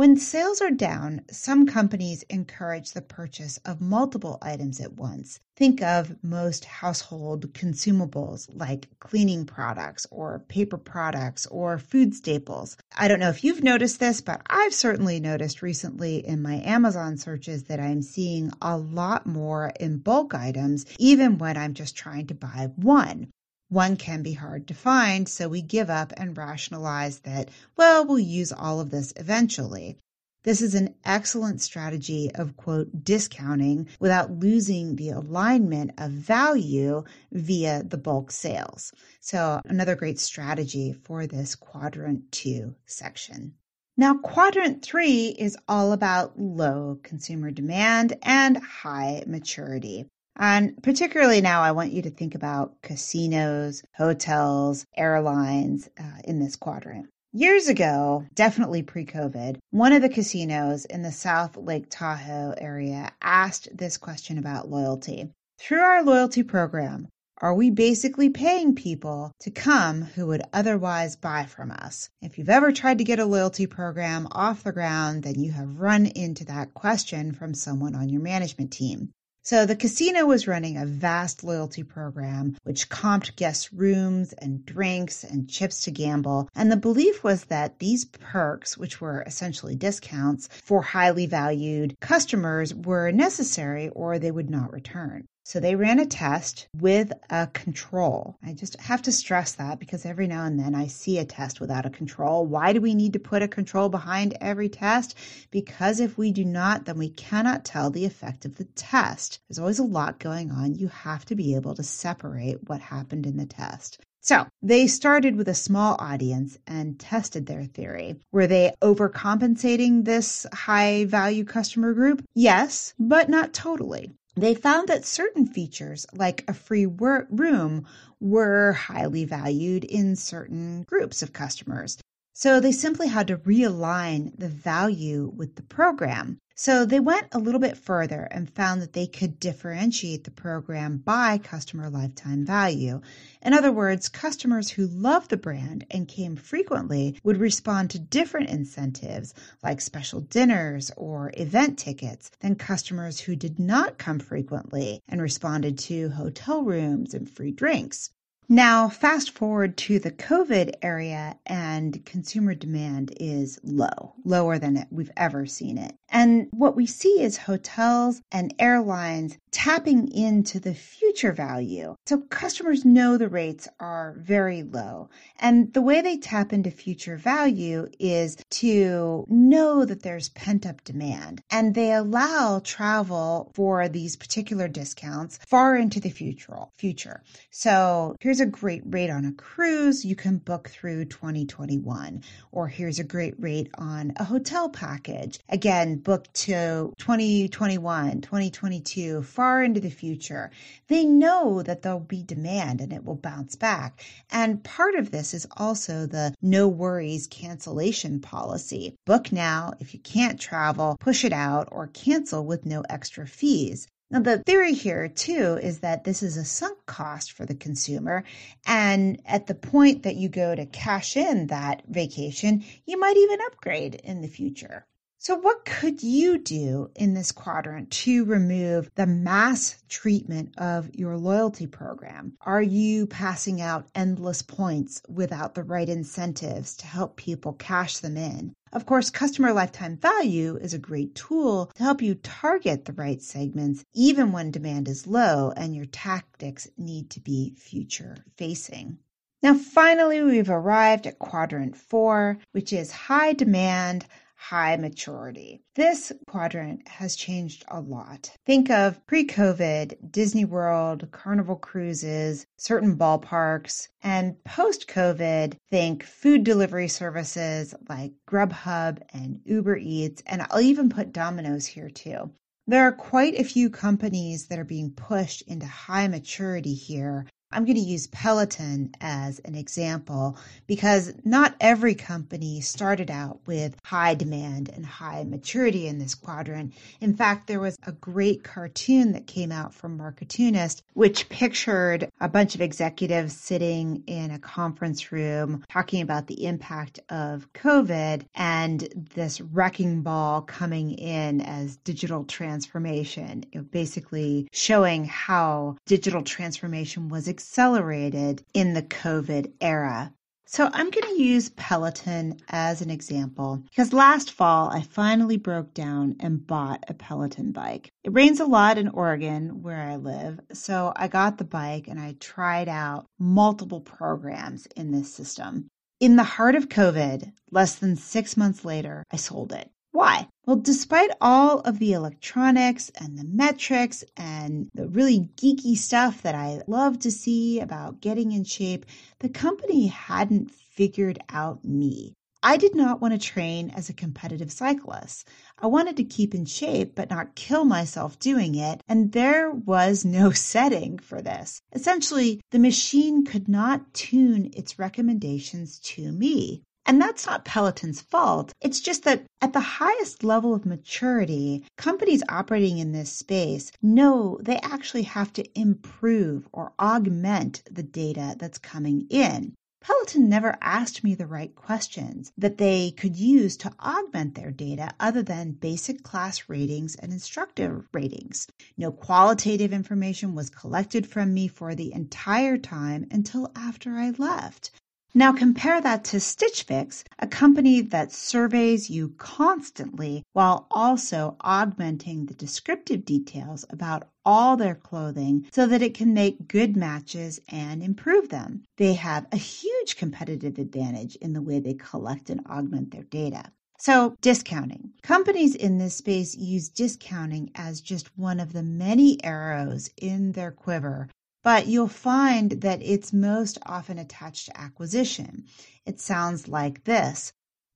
When 0.00 0.16
sales 0.16 0.62
are 0.62 0.70
down, 0.70 1.26
some 1.30 1.66
companies 1.66 2.22
encourage 2.30 2.92
the 2.92 3.02
purchase 3.02 3.58
of 3.66 3.82
multiple 3.82 4.38
items 4.40 4.80
at 4.80 4.94
once. 4.94 5.40
Think 5.56 5.82
of 5.82 6.16
most 6.24 6.64
household 6.64 7.52
consumables 7.52 8.48
like 8.54 8.88
cleaning 9.00 9.44
products 9.44 10.06
or 10.10 10.38
paper 10.48 10.78
products 10.78 11.44
or 11.44 11.76
food 11.76 12.14
staples. 12.14 12.78
I 12.96 13.08
don't 13.08 13.20
know 13.20 13.28
if 13.28 13.44
you've 13.44 13.62
noticed 13.62 14.00
this, 14.00 14.22
but 14.22 14.40
I've 14.48 14.72
certainly 14.72 15.20
noticed 15.20 15.60
recently 15.60 16.26
in 16.26 16.40
my 16.40 16.62
Amazon 16.64 17.18
searches 17.18 17.64
that 17.64 17.78
I'm 17.78 18.00
seeing 18.00 18.52
a 18.62 18.78
lot 18.78 19.26
more 19.26 19.70
in 19.78 19.98
bulk 19.98 20.32
items, 20.32 20.86
even 20.98 21.36
when 21.36 21.58
I'm 21.58 21.74
just 21.74 21.94
trying 21.94 22.26
to 22.28 22.34
buy 22.34 22.70
one. 22.74 23.28
One 23.70 23.96
can 23.96 24.22
be 24.22 24.32
hard 24.32 24.66
to 24.66 24.74
find, 24.74 25.28
so 25.28 25.48
we 25.48 25.62
give 25.62 25.88
up 25.88 26.12
and 26.16 26.36
rationalize 26.36 27.20
that, 27.20 27.50
well, 27.76 28.04
we'll 28.04 28.18
use 28.18 28.50
all 28.50 28.80
of 28.80 28.90
this 28.90 29.12
eventually. 29.14 29.96
This 30.42 30.60
is 30.60 30.74
an 30.74 30.96
excellent 31.04 31.60
strategy 31.60 32.32
of 32.34 32.56
quote 32.56 33.04
discounting 33.04 33.86
without 34.00 34.32
losing 34.32 34.96
the 34.96 35.10
alignment 35.10 35.92
of 35.98 36.10
value 36.10 37.04
via 37.30 37.84
the 37.84 37.98
bulk 37.98 38.32
sales. 38.32 38.92
So 39.20 39.60
another 39.64 39.94
great 39.94 40.18
strategy 40.18 40.92
for 41.04 41.28
this 41.28 41.54
quadrant 41.54 42.32
two 42.32 42.74
section. 42.86 43.54
Now, 43.96 44.14
quadrant 44.14 44.82
three 44.82 45.28
is 45.38 45.56
all 45.68 45.92
about 45.92 46.40
low 46.40 46.98
consumer 47.04 47.52
demand 47.52 48.16
and 48.22 48.56
high 48.56 49.22
maturity. 49.28 50.06
And 50.42 50.82
particularly 50.82 51.42
now, 51.42 51.60
I 51.60 51.72
want 51.72 51.92
you 51.92 52.00
to 52.00 52.08
think 52.08 52.34
about 52.34 52.80
casinos, 52.80 53.82
hotels, 53.94 54.86
airlines 54.96 55.86
uh, 56.00 56.22
in 56.24 56.38
this 56.38 56.56
quadrant. 56.56 57.08
Years 57.30 57.68
ago, 57.68 58.24
definitely 58.32 58.82
pre 58.82 59.04
COVID, 59.04 59.58
one 59.68 59.92
of 59.92 60.00
the 60.00 60.08
casinos 60.08 60.86
in 60.86 61.02
the 61.02 61.12
South 61.12 61.58
Lake 61.58 61.88
Tahoe 61.90 62.54
area 62.56 63.12
asked 63.20 63.68
this 63.76 63.98
question 63.98 64.38
about 64.38 64.70
loyalty. 64.70 65.30
Through 65.58 65.80
our 65.80 66.02
loyalty 66.02 66.42
program, 66.42 67.08
Are 67.42 67.54
we 67.54 67.68
basically 67.68 68.30
paying 68.30 68.74
people 68.74 69.32
to 69.40 69.50
come 69.50 70.00
who 70.02 70.26
would 70.28 70.42
otherwise 70.54 71.16
buy 71.16 71.44
from 71.44 71.70
us? 71.70 72.08
If 72.22 72.38
you've 72.38 72.48
ever 72.48 72.72
tried 72.72 72.96
to 72.96 73.04
get 73.04 73.18
a 73.18 73.26
loyalty 73.26 73.66
program 73.66 74.26
off 74.32 74.62
the 74.62 74.72
ground, 74.72 75.22
then 75.22 75.38
you 75.38 75.52
have 75.52 75.80
run 75.80 76.06
into 76.06 76.46
that 76.46 76.72
question 76.72 77.32
from 77.32 77.52
someone 77.52 77.94
on 77.94 78.08
your 78.08 78.22
management 78.22 78.72
team. 78.72 79.12
So 79.42 79.64
the 79.64 79.74
casino 79.74 80.26
was 80.26 80.46
running 80.46 80.76
a 80.76 80.84
vast 80.84 81.42
loyalty 81.42 81.82
program 81.82 82.56
which 82.64 82.90
comped 82.90 83.36
guest 83.36 83.70
rooms 83.72 84.34
and 84.34 84.64
drinks 84.66 85.24
and 85.24 85.48
chips 85.48 85.80
to 85.82 85.90
gamble. 85.90 86.48
And 86.54 86.70
the 86.70 86.76
belief 86.76 87.24
was 87.24 87.44
that 87.44 87.78
these 87.78 88.04
perks, 88.04 88.76
which 88.76 89.00
were 89.00 89.22
essentially 89.22 89.74
discounts 89.74 90.48
for 90.62 90.82
highly 90.82 91.24
valued 91.24 91.96
customers, 92.00 92.74
were 92.74 93.10
necessary 93.12 93.88
or 93.88 94.18
they 94.18 94.30
would 94.30 94.50
not 94.50 94.72
return. 94.72 95.24
So 95.42 95.58
they 95.58 95.74
ran 95.74 95.98
a 95.98 96.06
test 96.06 96.68
with 96.76 97.12
a 97.30 97.46
control. 97.46 98.36
I 98.42 98.52
just 98.52 98.78
have 98.78 99.00
to 99.02 99.12
stress 99.12 99.52
that 99.52 99.80
because 99.80 100.04
every 100.04 100.26
now 100.26 100.44
and 100.44 100.60
then 100.60 100.74
I 100.74 100.86
see 100.86 101.18
a 101.18 101.24
test 101.24 101.60
without 101.60 101.86
a 101.86 101.90
control. 101.90 102.46
Why 102.46 102.72
do 102.74 102.80
we 102.80 102.94
need 102.94 103.14
to 103.14 103.18
put 103.18 103.42
a 103.42 103.48
control 103.48 103.88
behind 103.88 104.36
every 104.40 104.68
test? 104.68 105.16
Because 105.50 105.98
if 105.98 106.18
we 106.18 106.30
do 106.30 106.44
not, 106.44 106.84
then 106.84 106.98
we 106.98 107.08
cannot 107.08 107.64
tell 107.64 107.90
the 107.90 108.04
effect 108.04 108.44
of 108.44 108.56
the 108.56 108.64
test. 108.64 109.40
There's 109.48 109.58
always 109.58 109.78
a 109.78 109.84
lot 109.84 110.18
going 110.18 110.50
on. 110.50 110.74
You 110.74 110.88
have 110.88 111.24
to 111.24 111.34
be 111.34 111.54
able 111.54 111.74
to 111.74 111.82
separate 111.82 112.68
what 112.68 112.80
happened 112.80 113.26
in 113.26 113.38
the 113.38 113.46
test. 113.46 113.98
So 114.20 114.46
they 114.60 114.86
started 114.86 115.36
with 115.36 115.48
a 115.48 115.54
small 115.54 115.96
audience 115.98 116.58
and 116.66 117.00
tested 117.00 117.46
their 117.46 117.64
theory. 117.64 118.16
Were 118.30 118.46
they 118.46 118.74
overcompensating 118.82 120.04
this 120.04 120.46
high 120.52 121.06
value 121.06 121.44
customer 121.44 121.94
group? 121.94 122.22
Yes, 122.34 122.92
but 122.98 123.30
not 123.30 123.54
totally 123.54 124.12
they 124.36 124.54
found 124.54 124.88
that 124.88 125.04
certain 125.04 125.46
features, 125.46 126.06
like 126.12 126.44
a 126.48 126.54
free 126.54 126.86
room, 126.86 127.86
were 128.20 128.72
highly 128.72 129.24
valued 129.24 129.84
in 129.84 130.16
certain 130.16 130.82
groups 130.84 131.22
of 131.22 131.32
customers. 131.32 131.98
So 132.32 132.60
they 132.60 132.72
simply 132.72 133.08
had 133.08 133.26
to 133.26 133.36
realign 133.36 134.38
the 134.38 134.48
value 134.48 135.32
with 135.34 135.56
the 135.56 135.62
program. 135.62 136.38
So 136.62 136.84
they 136.84 137.00
went 137.00 137.28
a 137.32 137.38
little 137.38 137.58
bit 137.58 137.78
further 137.78 138.28
and 138.30 138.54
found 138.54 138.82
that 138.82 138.92
they 138.92 139.06
could 139.06 139.40
differentiate 139.40 140.24
the 140.24 140.30
program 140.30 140.98
by 140.98 141.38
customer 141.38 141.88
lifetime 141.88 142.44
value. 142.44 143.00
In 143.40 143.54
other 143.54 143.72
words, 143.72 144.10
customers 144.10 144.68
who 144.68 144.86
loved 144.86 145.30
the 145.30 145.38
brand 145.38 145.86
and 145.90 146.06
came 146.06 146.36
frequently 146.36 147.18
would 147.24 147.38
respond 147.38 147.88
to 147.90 147.98
different 147.98 148.50
incentives 148.50 149.32
like 149.62 149.80
special 149.80 150.20
dinners 150.20 150.90
or 150.98 151.32
event 151.38 151.78
tickets 151.78 152.30
than 152.40 152.56
customers 152.56 153.20
who 153.20 153.36
did 153.36 153.58
not 153.58 153.96
come 153.96 154.18
frequently 154.18 155.00
and 155.08 155.22
responded 155.22 155.78
to 155.78 156.10
hotel 156.10 156.62
rooms 156.62 157.14
and 157.14 157.30
free 157.30 157.52
drinks. 157.52 158.10
Now, 158.52 158.88
fast 158.88 159.30
forward 159.30 159.76
to 159.76 160.00
the 160.00 160.10
COVID 160.10 160.74
area, 160.82 161.38
and 161.46 162.04
consumer 162.04 162.52
demand 162.52 163.14
is 163.20 163.60
low, 163.62 164.14
lower 164.24 164.58
than 164.58 164.88
we've 164.90 165.12
ever 165.16 165.46
seen 165.46 165.78
it. 165.78 165.94
And 166.10 166.48
what 166.50 166.76
we 166.76 166.86
see 166.86 167.20
is 167.22 167.36
hotels 167.36 168.20
and 168.32 168.54
airlines 168.58 169.38
tapping 169.50 170.10
into 170.12 170.60
the 170.60 170.74
future 170.74 171.32
value. 171.32 171.96
So 172.06 172.18
customers 172.18 172.84
know 172.84 173.16
the 173.16 173.28
rates 173.28 173.68
are 173.78 174.14
very 174.18 174.62
low. 174.62 175.10
And 175.38 175.72
the 175.72 175.82
way 175.82 176.00
they 176.00 176.18
tap 176.18 176.52
into 176.52 176.70
future 176.70 177.16
value 177.16 177.88
is 177.98 178.36
to 178.50 179.24
know 179.28 179.84
that 179.84 180.02
there's 180.02 180.28
pent 180.30 180.66
up 180.66 180.84
demand 180.84 181.42
and 181.50 181.74
they 181.74 181.92
allow 181.92 182.60
travel 182.62 183.50
for 183.54 183.88
these 183.88 184.16
particular 184.16 184.68
discounts 184.68 185.38
far 185.46 185.76
into 185.76 186.00
the 186.00 186.10
future. 186.10 187.22
So 187.50 188.16
here's 188.20 188.40
a 188.40 188.46
great 188.46 188.82
rate 188.84 189.10
on 189.10 189.24
a 189.24 189.32
cruise 189.32 190.04
you 190.04 190.16
can 190.16 190.38
book 190.38 190.68
through 190.68 191.06
2021 191.06 192.22
or 192.52 192.68
here's 192.68 192.98
a 192.98 193.04
great 193.04 193.34
rate 193.38 193.68
on 193.76 194.12
a 194.16 194.24
hotel 194.24 194.68
package. 194.68 195.38
Again, 195.48 195.99
book 196.02 196.32
to 196.32 196.92
2021, 196.98 198.20
2022, 198.20 199.22
far 199.22 199.62
into 199.62 199.80
the 199.80 199.90
future. 199.90 200.50
They 200.88 201.04
know 201.04 201.62
that 201.62 201.82
there'll 201.82 202.00
be 202.00 202.22
demand 202.22 202.80
and 202.80 202.92
it 202.92 203.04
will 203.04 203.16
bounce 203.16 203.56
back. 203.56 204.04
And 204.30 204.64
part 204.64 204.94
of 204.94 205.10
this 205.10 205.34
is 205.34 205.46
also 205.56 206.06
the 206.06 206.34
no 206.42 206.68
worries 206.68 207.26
cancellation 207.26 208.20
policy. 208.20 208.94
Book 209.06 209.32
now. 209.32 209.72
If 209.80 209.94
you 209.94 210.00
can't 210.00 210.40
travel, 210.40 210.96
push 211.00 211.24
it 211.24 211.32
out 211.32 211.68
or 211.70 211.88
cancel 211.88 212.44
with 212.44 212.66
no 212.66 212.82
extra 212.88 213.26
fees. 213.26 213.86
Now, 214.12 214.18
the 214.18 214.38
theory 214.38 214.72
here, 214.72 215.06
too, 215.06 215.60
is 215.62 215.78
that 215.80 216.02
this 216.02 216.20
is 216.24 216.36
a 216.36 216.44
sunk 216.44 216.84
cost 216.84 217.30
for 217.30 217.46
the 217.46 217.54
consumer. 217.54 218.24
And 218.66 219.22
at 219.24 219.46
the 219.46 219.54
point 219.54 220.02
that 220.02 220.16
you 220.16 220.28
go 220.28 220.52
to 220.52 220.66
cash 220.66 221.16
in 221.16 221.46
that 221.46 221.82
vacation, 221.86 222.64
you 222.86 222.98
might 222.98 223.16
even 223.16 223.38
upgrade 223.46 223.94
in 223.94 224.20
the 224.20 224.26
future. 224.26 224.84
So, 225.22 225.36
what 225.36 225.66
could 225.66 226.02
you 226.02 226.38
do 226.38 226.90
in 226.96 227.12
this 227.12 227.30
quadrant 227.30 227.90
to 227.90 228.24
remove 228.24 228.90
the 228.94 229.06
mass 229.06 229.76
treatment 229.86 230.54
of 230.56 230.94
your 230.94 231.18
loyalty 231.18 231.66
program? 231.66 232.38
Are 232.40 232.62
you 232.62 233.06
passing 233.06 233.60
out 233.60 233.90
endless 233.94 234.40
points 234.40 235.02
without 235.10 235.54
the 235.54 235.62
right 235.62 235.90
incentives 235.90 236.74
to 236.78 236.86
help 236.86 237.16
people 237.16 237.52
cash 237.52 237.98
them 237.98 238.16
in? 238.16 238.54
Of 238.72 238.86
course, 238.86 239.10
customer 239.10 239.52
lifetime 239.52 239.98
value 239.98 240.56
is 240.56 240.72
a 240.72 240.78
great 240.78 241.14
tool 241.14 241.66
to 241.74 241.82
help 241.82 242.00
you 242.00 242.14
target 242.14 242.86
the 242.86 242.94
right 242.94 243.20
segments 243.20 243.84
even 243.92 244.32
when 244.32 244.50
demand 244.50 244.88
is 244.88 245.06
low 245.06 245.52
and 245.54 245.76
your 245.76 245.84
tactics 245.84 246.66
need 246.78 247.10
to 247.10 247.20
be 247.20 247.52
future 247.58 248.16
facing. 248.38 248.96
Now, 249.42 249.52
finally, 249.52 250.22
we've 250.22 250.48
arrived 250.48 251.06
at 251.06 251.18
quadrant 251.18 251.76
four, 251.76 252.38
which 252.52 252.72
is 252.72 252.90
high 252.90 253.34
demand, 253.34 254.06
high 254.40 254.74
maturity. 254.76 255.60
This 255.74 256.10
quadrant 256.26 256.88
has 256.88 257.14
changed 257.14 257.62
a 257.68 257.78
lot. 257.78 258.32
Think 258.46 258.70
of 258.70 259.06
pre 259.06 259.26
COVID, 259.26 260.10
Disney 260.10 260.46
World, 260.46 261.06
Carnival 261.12 261.56
cruises, 261.56 262.46
certain 262.56 262.96
ballparks, 262.96 263.88
and 264.02 264.42
post 264.44 264.88
COVID, 264.88 265.56
think 265.70 266.02
food 266.02 266.42
delivery 266.42 266.88
services 266.88 267.74
like 267.88 268.12
Grubhub 268.26 269.02
and 269.12 269.40
Uber 269.44 269.76
Eats, 269.76 270.22
and 270.26 270.46
I'll 270.50 270.62
even 270.62 270.88
put 270.88 271.12
Domino's 271.12 271.66
here 271.66 271.90
too. 271.90 272.32
There 272.66 272.84
are 272.84 272.92
quite 272.92 273.34
a 273.34 273.44
few 273.44 273.68
companies 273.68 274.46
that 274.46 274.58
are 274.58 274.64
being 274.64 274.92
pushed 274.92 275.42
into 275.42 275.66
high 275.66 276.08
maturity 276.08 276.74
here 276.74 277.26
I'm 277.52 277.64
going 277.64 277.74
to 277.74 277.80
use 277.80 278.06
Peloton 278.06 278.92
as 279.00 279.40
an 279.40 279.56
example 279.56 280.38
because 280.68 281.12
not 281.24 281.56
every 281.60 281.96
company 281.96 282.60
started 282.60 283.10
out 283.10 283.40
with 283.44 283.76
high 283.84 284.14
demand 284.14 284.68
and 284.68 284.86
high 284.86 285.24
maturity 285.24 285.88
in 285.88 285.98
this 285.98 286.14
quadrant. 286.14 286.74
In 287.00 287.16
fact, 287.16 287.48
there 287.48 287.58
was 287.58 287.76
a 287.84 287.90
great 287.90 288.44
cartoon 288.44 289.12
that 289.12 289.26
came 289.26 289.50
out 289.50 289.74
from 289.74 289.98
Marketoonist, 289.98 290.82
which 290.94 291.28
pictured 291.28 292.08
a 292.20 292.28
bunch 292.28 292.54
of 292.54 292.60
executives 292.60 293.36
sitting 293.36 294.04
in 294.06 294.30
a 294.30 294.38
conference 294.38 295.10
room 295.10 295.64
talking 295.68 296.02
about 296.02 296.28
the 296.28 296.44
impact 296.44 297.00
of 297.08 297.52
COVID 297.52 298.26
and 298.36 298.88
this 299.14 299.40
wrecking 299.40 300.02
ball 300.02 300.42
coming 300.42 300.92
in 300.92 301.40
as 301.40 301.78
digital 301.78 302.22
transformation, 302.22 303.44
basically 303.72 304.46
showing 304.52 305.04
how 305.04 305.76
digital 305.86 306.22
transformation 306.22 307.08
was 307.08 307.26
accelerated 307.40 308.44
in 308.52 308.74
the 308.74 308.82
COVID 308.82 309.50
era. 309.62 310.12
So 310.44 310.68
I'm 310.74 310.90
going 310.90 311.16
to 311.16 311.22
use 311.22 311.48
Peloton 311.56 312.36
as 312.50 312.82
an 312.82 312.90
example 312.90 313.62
because 313.70 313.94
last 313.94 314.30
fall 314.30 314.68
I 314.68 314.82
finally 314.82 315.38
broke 315.38 315.72
down 315.72 316.16
and 316.20 316.46
bought 316.46 316.84
a 316.86 316.92
Peloton 316.92 317.52
bike. 317.52 317.88
It 318.04 318.12
rains 318.12 318.40
a 318.40 318.44
lot 318.44 318.76
in 318.76 318.88
Oregon 318.88 319.62
where 319.62 319.80
I 319.80 319.96
live, 319.96 320.40
so 320.52 320.92
I 320.96 321.08
got 321.08 321.38
the 321.38 321.44
bike 321.44 321.88
and 321.88 321.98
I 321.98 322.16
tried 322.20 322.68
out 322.68 323.06
multiple 323.18 323.80
programs 323.80 324.66
in 324.76 324.90
this 324.90 325.14
system. 325.14 325.68
In 325.98 326.16
the 326.16 326.24
heart 326.36 326.56
of 326.56 326.68
COVID, 326.68 327.32
less 327.50 327.76
than 327.76 327.96
six 327.96 328.36
months 328.36 328.66
later, 328.66 329.02
I 329.10 329.16
sold 329.16 329.52
it. 329.52 329.70
Why? 329.92 330.28
Well, 330.46 330.56
despite 330.56 331.10
all 331.20 331.60
of 331.60 331.78
the 331.78 331.92
electronics 331.92 332.90
and 333.00 333.18
the 333.18 333.24
metrics 333.24 334.04
and 334.16 334.68
the 334.74 334.88
really 334.88 335.30
geeky 335.36 335.76
stuff 335.76 336.22
that 336.22 336.34
I 336.34 336.62
love 336.66 336.98
to 337.00 337.10
see 337.10 337.60
about 337.60 338.00
getting 338.00 338.32
in 338.32 338.44
shape, 338.44 338.86
the 339.18 339.28
company 339.28 339.88
hadn't 339.88 340.50
figured 340.50 341.18
out 341.28 341.64
me. 341.64 342.14
I 342.42 342.56
did 342.56 342.74
not 342.74 343.02
want 343.02 343.12
to 343.12 343.18
train 343.18 343.68
as 343.70 343.90
a 343.90 343.92
competitive 343.92 344.50
cyclist. 344.50 345.28
I 345.58 345.66
wanted 345.66 345.98
to 345.98 346.04
keep 346.04 346.34
in 346.34 346.46
shape 346.46 346.94
but 346.94 347.10
not 347.10 347.34
kill 347.34 347.66
myself 347.66 348.18
doing 348.18 348.54
it, 348.54 348.82
and 348.88 349.12
there 349.12 349.50
was 349.50 350.04
no 350.06 350.30
setting 350.30 350.98
for 350.98 351.20
this. 351.20 351.60
Essentially, 351.72 352.40
the 352.50 352.58
machine 352.58 353.26
could 353.26 353.46
not 353.46 353.92
tune 353.92 354.50
its 354.54 354.78
recommendations 354.78 355.78
to 355.80 356.12
me. 356.12 356.62
And 356.90 357.00
that's 357.00 357.24
not 357.24 357.44
Peloton's 357.44 358.00
fault. 358.00 358.52
It's 358.60 358.80
just 358.80 359.04
that 359.04 359.24
at 359.40 359.52
the 359.52 359.60
highest 359.60 360.24
level 360.24 360.52
of 360.52 360.66
maturity, 360.66 361.64
companies 361.76 362.24
operating 362.28 362.78
in 362.78 362.90
this 362.90 363.12
space 363.12 363.70
know 363.80 364.40
they 364.42 364.56
actually 364.56 365.04
have 365.04 365.32
to 365.34 365.46
improve 365.56 366.48
or 366.52 366.72
augment 366.80 367.62
the 367.70 367.84
data 367.84 368.34
that's 368.36 368.58
coming 368.58 369.06
in. 369.08 369.54
Peloton 369.80 370.28
never 370.28 370.58
asked 370.60 371.04
me 371.04 371.14
the 371.14 371.28
right 371.28 371.54
questions 371.54 372.32
that 372.36 372.58
they 372.58 372.90
could 372.90 373.16
use 373.16 373.56
to 373.58 373.72
augment 373.80 374.34
their 374.34 374.50
data 374.50 374.92
other 374.98 375.22
than 375.22 375.52
basic 375.52 376.02
class 376.02 376.48
ratings 376.48 376.96
and 376.96 377.12
instructor 377.12 377.86
ratings. 377.92 378.48
No 378.76 378.90
qualitative 378.90 379.72
information 379.72 380.34
was 380.34 380.50
collected 380.50 381.06
from 381.06 381.32
me 381.32 381.46
for 381.46 381.76
the 381.76 381.94
entire 381.94 382.58
time 382.58 383.06
until 383.12 383.52
after 383.54 383.92
I 383.92 384.10
left. 384.10 384.72
Now 385.12 385.32
compare 385.32 385.80
that 385.80 386.04
to 386.04 386.20
Stitch 386.20 386.62
Fix, 386.62 387.02
a 387.18 387.26
company 387.26 387.80
that 387.80 388.12
surveys 388.12 388.88
you 388.88 389.08
constantly 389.18 390.22
while 390.34 390.68
also 390.70 391.36
augmenting 391.40 392.26
the 392.26 392.34
descriptive 392.34 393.04
details 393.04 393.64
about 393.70 394.08
all 394.24 394.56
their 394.56 394.76
clothing 394.76 395.46
so 395.50 395.66
that 395.66 395.82
it 395.82 395.94
can 395.94 396.14
make 396.14 396.46
good 396.46 396.76
matches 396.76 397.40
and 397.48 397.82
improve 397.82 398.28
them. 398.28 398.62
They 398.76 398.94
have 398.94 399.26
a 399.32 399.36
huge 399.36 399.96
competitive 399.96 400.58
advantage 400.58 401.16
in 401.16 401.32
the 401.32 401.42
way 401.42 401.58
they 401.58 401.74
collect 401.74 402.30
and 402.30 402.46
augment 402.46 402.92
their 402.92 403.02
data. 403.02 403.50
So, 403.80 404.14
discounting. 404.20 404.92
Companies 405.02 405.56
in 405.56 405.78
this 405.78 405.96
space 405.96 406.36
use 406.36 406.68
discounting 406.68 407.50
as 407.56 407.80
just 407.80 408.16
one 408.16 408.38
of 408.38 408.52
the 408.52 408.62
many 408.62 409.18
arrows 409.24 409.90
in 409.96 410.32
their 410.32 410.52
quiver 410.52 411.08
but 411.42 411.66
you'll 411.66 411.88
find 411.88 412.52
that 412.62 412.82
it's 412.82 413.12
most 413.12 413.58
often 413.64 413.98
attached 413.98 414.46
to 414.46 414.60
acquisition. 414.60 415.44
It 415.86 416.00
sounds 416.00 416.48
like 416.48 416.84
this 416.84 417.32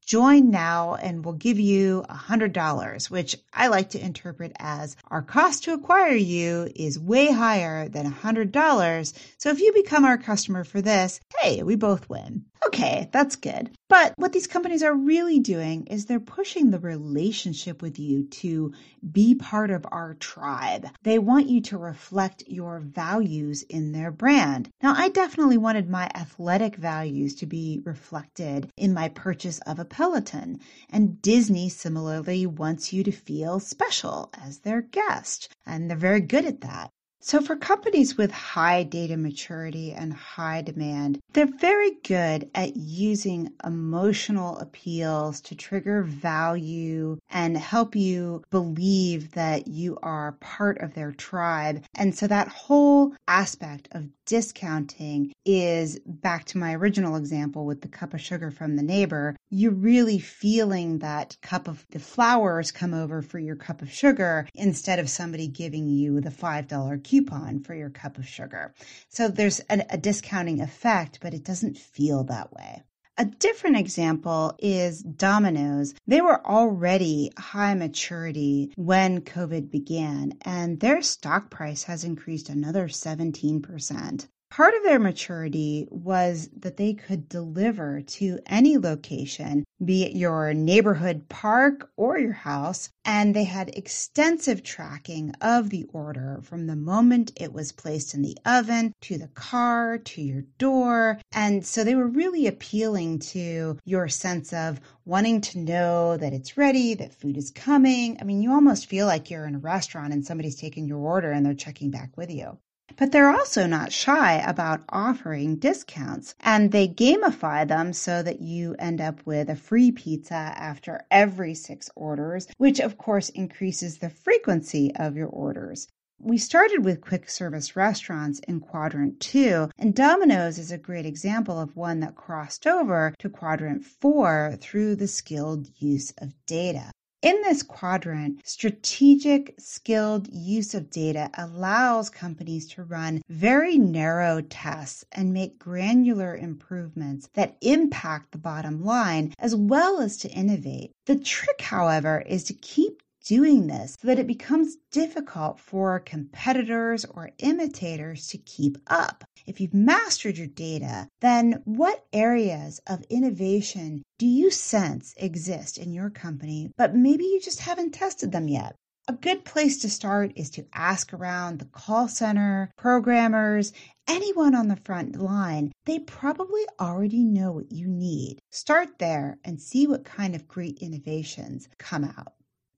Join 0.06 0.50
now 0.50 0.96
and 0.96 1.24
we'll 1.24 1.34
give 1.34 1.58
you 1.58 2.04
$100, 2.10 3.10
which 3.10 3.36
I 3.54 3.68
like 3.68 3.90
to 3.90 4.04
interpret 4.04 4.52
as 4.58 4.96
our 5.08 5.22
cost 5.22 5.64
to 5.64 5.72
acquire 5.72 6.14
you 6.14 6.68
is 6.76 6.98
way 6.98 7.32
higher 7.32 7.88
than 7.88 8.12
$100. 8.12 9.18
So 9.38 9.50
if 9.50 9.60
you 9.60 9.72
become 9.72 10.04
our 10.04 10.18
customer 10.18 10.64
for 10.64 10.82
this, 10.82 11.20
hey, 11.40 11.62
we 11.62 11.76
both 11.76 12.08
win. 12.10 12.44
Okay, 12.66 13.08
that's 13.12 13.36
good. 13.36 13.70
But 13.88 14.14
what 14.16 14.32
these 14.32 14.46
companies 14.46 14.82
are 14.82 14.94
really 14.94 15.38
doing 15.38 15.86
is 15.88 16.06
they're 16.06 16.18
pushing 16.18 16.70
the 16.70 16.78
relationship 16.78 17.82
with 17.82 17.98
you 17.98 18.24
to 18.24 18.72
be 19.12 19.34
part 19.34 19.70
of 19.70 19.86
our 19.92 20.14
tribe. 20.14 20.88
They 21.02 21.18
want 21.18 21.48
you 21.48 21.60
to 21.62 21.76
reflect 21.76 22.44
your 22.46 22.80
values 22.80 23.62
in 23.62 23.92
their 23.92 24.10
brand. 24.10 24.70
Now, 24.82 24.94
I 24.96 25.10
definitely 25.10 25.58
wanted 25.58 25.90
my 25.90 26.10
athletic 26.14 26.76
values 26.76 27.34
to 27.36 27.46
be 27.46 27.82
reflected 27.84 28.70
in 28.76 28.94
my 28.94 29.10
purchase 29.10 29.58
of 29.60 29.78
a 29.78 29.84
Peloton, 29.84 30.60
and 30.88 31.20
Disney 31.20 31.68
similarly 31.68 32.46
wants 32.46 32.92
you 32.92 33.04
to 33.04 33.12
feel 33.12 33.60
special 33.60 34.30
as 34.32 34.60
their 34.60 34.80
guest, 34.80 35.54
and 35.66 35.90
they're 35.90 35.96
very 35.96 36.20
good 36.20 36.46
at 36.46 36.62
that. 36.62 36.90
So, 37.26 37.40
for 37.40 37.56
companies 37.56 38.18
with 38.18 38.30
high 38.30 38.82
data 38.82 39.16
maturity 39.16 39.92
and 39.92 40.12
high 40.12 40.60
demand, 40.60 41.20
they're 41.32 41.46
very 41.46 41.92
good 42.06 42.50
at 42.54 42.76
using 42.76 43.50
emotional 43.64 44.58
appeals 44.58 45.40
to 45.40 45.54
trigger 45.54 46.02
value 46.02 47.16
and 47.30 47.56
help 47.56 47.96
you 47.96 48.42
believe 48.50 49.32
that 49.32 49.68
you 49.68 49.98
are 50.02 50.32
part 50.32 50.82
of 50.82 50.92
their 50.92 51.12
tribe. 51.12 51.82
And 51.94 52.14
so, 52.14 52.26
that 52.26 52.48
whole 52.48 53.14
aspect 53.26 53.88
of 53.92 54.10
discounting 54.26 55.32
is 55.44 55.98
back 56.06 56.44
to 56.46 56.58
my 56.58 56.74
original 56.74 57.16
example 57.16 57.64
with 57.64 57.80
the 57.82 57.88
cup 57.88 58.14
of 58.14 58.20
sugar 58.20 58.50
from 58.50 58.76
the 58.76 58.82
neighbor. 58.82 59.36
You're 59.50 59.72
really 59.72 60.18
feeling 60.18 60.98
that 60.98 61.36
cup 61.42 61.68
of 61.68 61.86
the 61.90 61.98
flowers 61.98 62.70
come 62.70 62.94
over 62.94 63.22
for 63.22 63.38
your 63.38 63.56
cup 63.56 63.82
of 63.82 63.90
sugar 63.90 64.46
instead 64.54 64.98
of 64.98 65.10
somebody 65.10 65.46
giving 65.46 65.88
you 65.88 66.20
the 66.20 66.30
$5 66.30 67.02
coupon 67.14 67.60
for 67.60 67.74
your 67.74 67.90
cup 67.90 68.18
of 68.18 68.26
sugar. 68.26 68.74
So 69.08 69.28
there's 69.28 69.60
a, 69.70 69.84
a 69.90 69.96
discounting 69.96 70.60
effect, 70.60 71.18
but 71.20 71.32
it 71.32 71.44
doesn't 71.44 71.78
feel 71.78 72.24
that 72.24 72.52
way. 72.52 72.82
A 73.16 73.24
different 73.24 73.76
example 73.76 74.56
is 74.58 75.00
Domino's. 75.00 75.94
They 76.04 76.20
were 76.20 76.44
already 76.44 77.30
high 77.38 77.74
maturity 77.74 78.72
when 78.74 79.20
COVID 79.20 79.70
began, 79.70 80.32
and 80.42 80.80
their 80.80 81.00
stock 81.00 81.48
price 81.48 81.84
has 81.84 82.02
increased 82.02 82.48
another 82.48 82.88
17%. 82.88 84.26
Part 84.54 84.74
of 84.74 84.84
their 84.84 85.00
maturity 85.00 85.88
was 85.90 86.48
that 86.56 86.76
they 86.76 86.94
could 86.94 87.28
deliver 87.28 88.00
to 88.02 88.38
any 88.46 88.78
location, 88.78 89.64
be 89.84 90.04
it 90.04 90.14
your 90.14 90.54
neighborhood 90.54 91.28
park 91.28 91.90
or 91.96 92.18
your 92.20 92.34
house, 92.34 92.88
and 93.04 93.34
they 93.34 93.42
had 93.42 93.70
extensive 93.70 94.62
tracking 94.62 95.32
of 95.40 95.70
the 95.70 95.86
order 95.92 96.38
from 96.44 96.68
the 96.68 96.76
moment 96.76 97.32
it 97.34 97.52
was 97.52 97.72
placed 97.72 98.14
in 98.14 98.22
the 98.22 98.38
oven 98.46 98.92
to 99.00 99.18
the 99.18 99.26
car 99.26 99.98
to 99.98 100.22
your 100.22 100.42
door. 100.56 101.18
And 101.32 101.66
so 101.66 101.82
they 101.82 101.96
were 101.96 102.06
really 102.06 102.46
appealing 102.46 103.18
to 103.34 103.76
your 103.84 104.06
sense 104.06 104.52
of 104.52 104.80
wanting 105.04 105.40
to 105.40 105.58
know 105.58 106.16
that 106.16 106.32
it's 106.32 106.56
ready, 106.56 106.94
that 106.94 107.12
food 107.12 107.36
is 107.36 107.50
coming. 107.50 108.18
I 108.20 108.24
mean, 108.24 108.40
you 108.40 108.52
almost 108.52 108.86
feel 108.86 109.08
like 109.08 109.32
you're 109.32 109.46
in 109.46 109.56
a 109.56 109.58
restaurant 109.58 110.12
and 110.12 110.24
somebody's 110.24 110.54
taking 110.54 110.86
your 110.86 111.00
order 111.00 111.32
and 111.32 111.44
they're 111.44 111.54
checking 111.54 111.90
back 111.90 112.16
with 112.16 112.30
you. 112.30 112.56
But 112.98 113.12
they're 113.12 113.30
also 113.30 113.66
not 113.66 113.92
shy 113.92 114.34
about 114.34 114.84
offering 114.90 115.56
discounts 115.56 116.34
and 116.40 116.70
they 116.70 116.86
gamify 116.86 117.66
them 117.66 117.94
so 117.94 118.22
that 118.22 118.42
you 118.42 118.74
end 118.78 119.00
up 119.00 119.24
with 119.24 119.48
a 119.48 119.56
free 119.56 119.90
pizza 119.90 120.34
after 120.34 121.00
every 121.10 121.54
six 121.54 121.88
orders, 121.96 122.46
which 122.58 122.80
of 122.80 122.98
course 122.98 123.30
increases 123.30 123.98
the 123.98 124.10
frequency 124.10 124.94
of 124.96 125.16
your 125.16 125.28
orders. 125.28 125.88
We 126.20 126.36
started 126.36 126.84
with 126.84 127.00
quick 127.00 127.28
service 127.30 127.74
restaurants 127.74 128.38
in 128.40 128.60
quadrant 128.60 129.18
two, 129.18 129.70
and 129.78 129.94
Domino's 129.94 130.58
is 130.58 130.70
a 130.70 130.78
great 130.78 131.06
example 131.06 131.58
of 131.58 131.76
one 131.76 132.00
that 132.00 132.14
crossed 132.14 132.66
over 132.66 133.14
to 133.18 133.30
quadrant 133.30 133.84
four 133.84 134.56
through 134.60 134.96
the 134.96 135.08
skilled 135.08 135.68
use 135.78 136.12
of 136.18 136.34
data. 136.46 136.92
In 137.24 137.40
this 137.40 137.62
quadrant, 137.62 138.46
strategic 138.46 139.54
skilled 139.58 140.28
use 140.30 140.74
of 140.74 140.90
data 140.90 141.30
allows 141.38 142.10
companies 142.10 142.68
to 142.72 142.84
run 142.84 143.22
very 143.30 143.78
narrow 143.78 144.42
tests 144.42 145.06
and 145.10 145.32
make 145.32 145.58
granular 145.58 146.36
improvements 146.36 147.30
that 147.32 147.56
impact 147.62 148.32
the 148.32 148.36
bottom 148.36 148.84
line 148.84 149.32
as 149.38 149.56
well 149.56 150.02
as 150.02 150.18
to 150.18 150.30
innovate. 150.32 150.92
The 151.06 151.16
trick, 151.16 151.62
however, 151.62 152.22
is 152.26 152.44
to 152.44 152.52
keep 152.52 153.00
doing 153.24 153.66
this 153.66 153.96
so 154.00 154.06
that 154.06 154.18
it 154.18 154.26
becomes 154.26 154.76
difficult 154.90 155.58
for 155.58 155.98
competitors 156.00 157.04
or 157.06 157.30
imitators 157.38 158.28
to 158.28 158.38
keep 158.38 158.78
up. 158.86 159.24
If 159.46 159.60
you've 159.60 159.74
mastered 159.74 160.36
your 160.36 160.46
data, 160.46 161.08
then 161.20 161.62
what 161.64 162.04
areas 162.12 162.80
of 162.86 163.04
innovation 163.08 164.02
do 164.18 164.26
you 164.26 164.50
sense 164.50 165.14
exist 165.16 165.78
in 165.78 165.92
your 165.92 166.10
company, 166.10 166.70
but 166.76 166.94
maybe 166.94 167.24
you 167.24 167.40
just 167.40 167.60
haven't 167.60 167.92
tested 167.92 168.30
them 168.30 168.48
yet? 168.48 168.76
A 169.06 169.12
good 169.12 169.44
place 169.44 169.78
to 169.82 169.90
start 169.90 170.32
is 170.34 170.48
to 170.50 170.66
ask 170.72 171.12
around 171.12 171.58
the 171.58 171.66
call 171.66 172.08
center, 172.08 172.70
programmers, 172.78 173.72
anyone 174.08 174.54
on 174.54 174.68
the 174.68 174.76
front 174.76 175.16
line. 175.16 175.72
They 175.84 175.98
probably 175.98 176.62
already 176.80 177.22
know 177.22 177.52
what 177.52 177.70
you 177.70 177.86
need. 177.86 178.40
Start 178.50 178.98
there 178.98 179.38
and 179.44 179.60
see 179.60 179.86
what 179.86 180.06
kind 180.06 180.34
of 180.34 180.48
great 180.48 180.78
innovations 180.78 181.68
come 181.78 182.04
out 182.04 182.32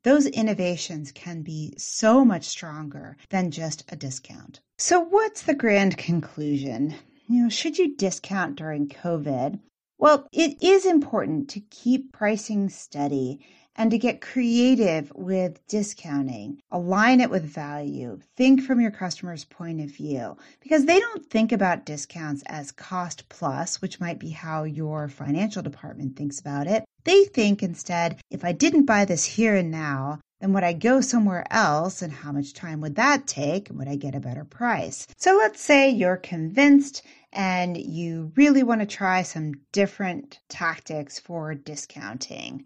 those 0.07 0.27
innovations 0.27 1.11
can 1.11 1.42
be 1.42 1.75
so 1.77 2.25
much 2.25 2.45
stronger 2.45 3.16
than 3.31 3.51
just 3.51 3.83
a 3.88 3.97
discount. 3.97 4.61
So, 4.79 5.01
what's 5.01 5.42
the 5.42 5.55
grand 5.55 5.99
conclusion? 5.99 6.95
You 7.29 7.42
know, 7.42 7.49
should 7.49 7.77
you 7.77 7.97
discount 7.97 8.55
during 8.55 8.88
COVID? 8.88 9.59
Well, 9.99 10.29
it 10.33 10.62
is 10.62 10.87
important 10.87 11.51
to 11.51 11.61
keep 11.61 12.12
pricing 12.12 12.69
steady 12.69 13.45
and 13.77 13.91
to 13.91 13.99
get 13.99 14.21
creative 14.21 15.12
with 15.15 15.65
discounting. 15.69 16.61
Align 16.71 17.21
it 17.21 17.31
with 17.31 17.45
value. 17.45 18.19
Think 18.37 18.62
from 18.62 18.81
your 18.81 18.91
customer's 18.91 19.45
point 19.45 19.81
of 19.81 19.91
view 19.91 20.37
because 20.61 20.87
they 20.87 20.99
don't 20.99 21.27
think 21.27 21.53
about 21.53 21.87
discounts 21.87 22.43
as 22.47 22.73
cost 22.73 23.29
plus, 23.29 23.81
which 23.81 24.01
might 24.01 24.19
be 24.19 24.31
how 24.31 24.65
your 24.65 25.09
financial 25.09 25.62
department 25.62 26.17
thinks 26.17 26.41
about 26.41 26.67
it. 26.67 26.85
They 27.05 27.25
think 27.25 27.62
instead, 27.62 28.19
if 28.31 28.45
I 28.45 28.53
didn't 28.53 28.87
buy 28.87 29.05
this 29.05 29.25
here 29.25 29.55
and 29.55 29.71
now, 29.71 30.21
then 30.41 30.53
would 30.53 30.65
I 30.65 30.73
go 30.73 31.01
somewhere 31.01 31.47
else 31.51 32.03
and 32.03 32.12
how 32.12 32.33
much 32.33 32.53
time 32.53 32.81
would 32.81 32.97
that 32.97 33.27
take 33.27 33.71
and 33.71 33.79
would 33.79 33.89
I 33.89 33.97
get 33.97 34.15
a 34.15 34.21
better 34.21 34.45
price? 34.45 35.07
So 35.17 35.37
let's 35.37 35.61
say 35.61 35.89
you're 35.89 36.17
convinced 36.17 37.03
and 37.33 37.77
you 37.77 38.33
really 38.37 38.62
want 38.62 38.81
to 38.81 38.87
try 38.87 39.23
some 39.23 39.53
different 39.73 40.41
tactics 40.49 41.19
for 41.19 41.55
discounting. 41.55 42.65